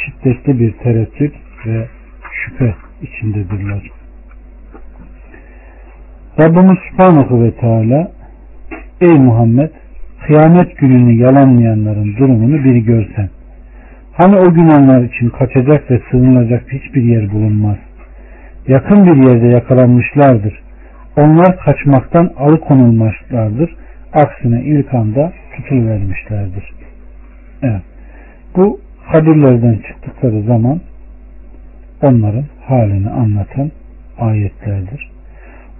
şiddetli 0.05 0.61
bir 0.61 0.73
tereddüt 0.73 1.35
ve 1.67 1.87
şüphe 2.33 2.75
içindedirler. 3.03 3.91
Rabbimiz 6.41 6.79
Subhanahu 6.91 7.45
ve 7.45 7.51
Teala 7.51 8.11
Ey 9.03 9.19
Muhammed 9.19 9.71
kıyamet 10.27 10.79
gününü 10.79 11.13
yalanlayanların 11.13 12.17
durumunu 12.17 12.65
bir 12.65 12.77
görsen. 12.77 13.29
Hani 14.13 14.37
o 14.37 14.55
gün 14.55 14.69
onlar 14.69 15.03
için 15.03 15.29
kaçacak 15.29 15.91
ve 15.91 16.01
sığınılacak 16.11 16.73
hiçbir 16.73 17.03
yer 17.03 17.33
bulunmaz. 17.33 17.77
Yakın 18.69 19.07
bir 19.07 19.29
yerde 19.29 19.47
yakalanmışlardır. 19.47 20.63
Onlar 21.17 21.59
kaçmaktan 21.59 22.31
alıkonulmuşlardır. 22.39 23.77
Aksine 24.13 24.63
ilk 24.63 24.95
anda 24.95 25.33
tutuluvermişlerdir. 25.57 26.73
Evet. 27.63 27.83
Bu 28.57 28.81
kabirlerden 29.13 29.79
çıktıkları 29.89 30.43
zaman 30.43 30.81
onların 32.03 32.45
halini 32.67 33.11
anlatan 33.11 33.71
ayetlerdir. 34.19 35.11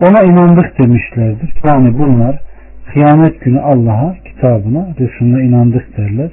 Ona 0.01 0.23
inandık 0.23 0.79
demişlerdir. 0.79 1.53
Yani 1.67 1.99
bunlar 1.99 2.41
kıyamet 2.93 3.41
günü 3.41 3.61
Allah'a, 3.61 4.15
kitabına, 4.25 4.89
Resulüne 5.01 5.45
inandık 5.45 5.97
derler. 5.97 6.31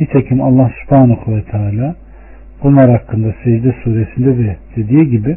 Nitekim 0.00 0.42
Allah 0.42 0.70
subhanahu 0.82 1.36
ve 1.36 1.42
teala 1.42 1.94
bunlar 2.62 2.90
hakkında 2.90 3.34
secde 3.44 3.74
suresinde 3.84 4.38
de 4.38 4.56
dediği 4.76 5.10
gibi 5.10 5.36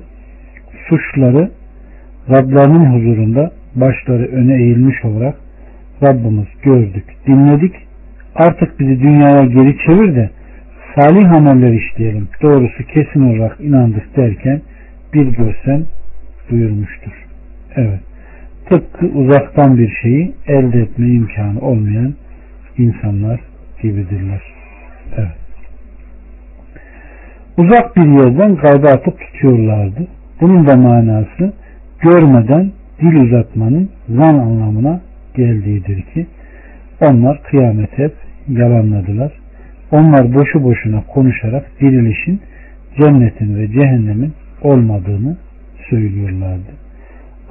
suçları 0.89 1.51
Rablarının 2.29 2.85
huzurunda 2.85 3.51
başları 3.75 4.25
öne 4.25 4.53
eğilmiş 4.53 5.05
olarak 5.05 5.35
Rabbimiz 6.03 6.47
gördük, 6.63 7.05
dinledik. 7.27 7.75
Artık 8.35 8.79
bizi 8.79 9.01
dünyaya 9.01 9.45
geri 9.45 9.77
çevir 9.77 10.15
de 10.15 10.29
salih 10.95 11.31
ameller 11.31 11.73
işleyelim. 11.73 12.27
Doğrusu 12.41 12.83
kesin 12.83 13.21
olarak 13.21 13.59
inandık 13.61 14.17
derken 14.17 14.61
bir 15.13 15.25
görsen 15.25 15.85
buyurmuştur. 16.51 17.25
Evet. 17.75 18.10
Tıpkı 18.71 19.05
uzaktan 19.05 19.77
bir 19.77 19.89
şeyi 20.01 20.33
elde 20.47 20.79
etme 20.79 21.07
imkanı 21.07 21.59
olmayan 21.61 22.13
insanlar 22.77 23.39
gibidirler. 23.81 24.41
Evet. 25.17 25.37
Uzak 27.57 27.95
bir 27.95 28.05
yerden 28.05 28.55
gayba 28.55 28.87
atıp 28.87 29.19
tutuyorlardı. 29.19 30.07
Bunun 30.41 30.67
da 30.67 30.75
manası 30.75 31.53
görmeden 31.99 32.71
dil 33.01 33.15
uzatmanın 33.15 33.89
zan 34.09 34.39
anlamına 34.39 35.01
geldiğidir 35.35 36.01
ki 36.01 36.27
onlar 37.01 37.43
kıyamet 37.43 37.97
hep 37.97 38.13
yalanladılar. 38.47 39.31
Onlar 39.91 40.33
boşu 40.33 40.63
boşuna 40.63 41.03
konuşarak 41.07 41.71
dirilişin 41.81 42.41
cennetin 43.01 43.57
ve 43.57 43.67
cehennemin 43.67 44.33
olmadığını 44.63 45.37
söylüyorlardı. 45.89 46.80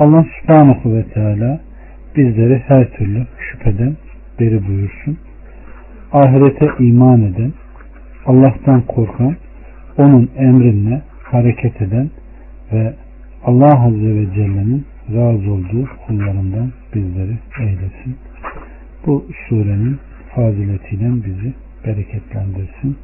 Allah 0.01 0.25
subhanahu 0.41 0.95
ve 0.95 1.05
teala 1.05 1.61
bizleri 2.17 2.63
her 2.67 2.91
türlü 2.91 3.27
şüpheden 3.39 3.97
beri 4.41 4.67
buyursun. 4.69 5.19
Ahirete 6.13 6.69
iman 6.79 7.23
eden, 7.23 7.53
Allah'tan 8.27 8.81
korkan, 8.81 9.37
onun 9.99 10.31
emrinle 10.37 11.03
hareket 11.23 11.83
eden 11.83 12.11
ve 12.73 12.95
Allah 13.45 13.85
Azze 13.85 14.15
ve 14.15 14.27
Celle'nin 14.35 14.87
razı 15.15 15.53
olduğu 15.53 15.89
kullarından 16.07 16.73
bizleri 16.95 17.39
eylesin. 17.61 18.17
Bu 19.07 19.27
surenin 19.49 19.99
faziletiyle 20.35 21.25
bizi 21.25 21.55
bereketlendirsin. 21.87 22.97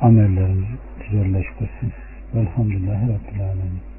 Amellerimizi 0.00 0.74
güzelleştirsin. 1.00 1.92
Velhamdülillahi 2.34 3.02
Rabbil 3.02 3.40
Alemin. 3.40 3.91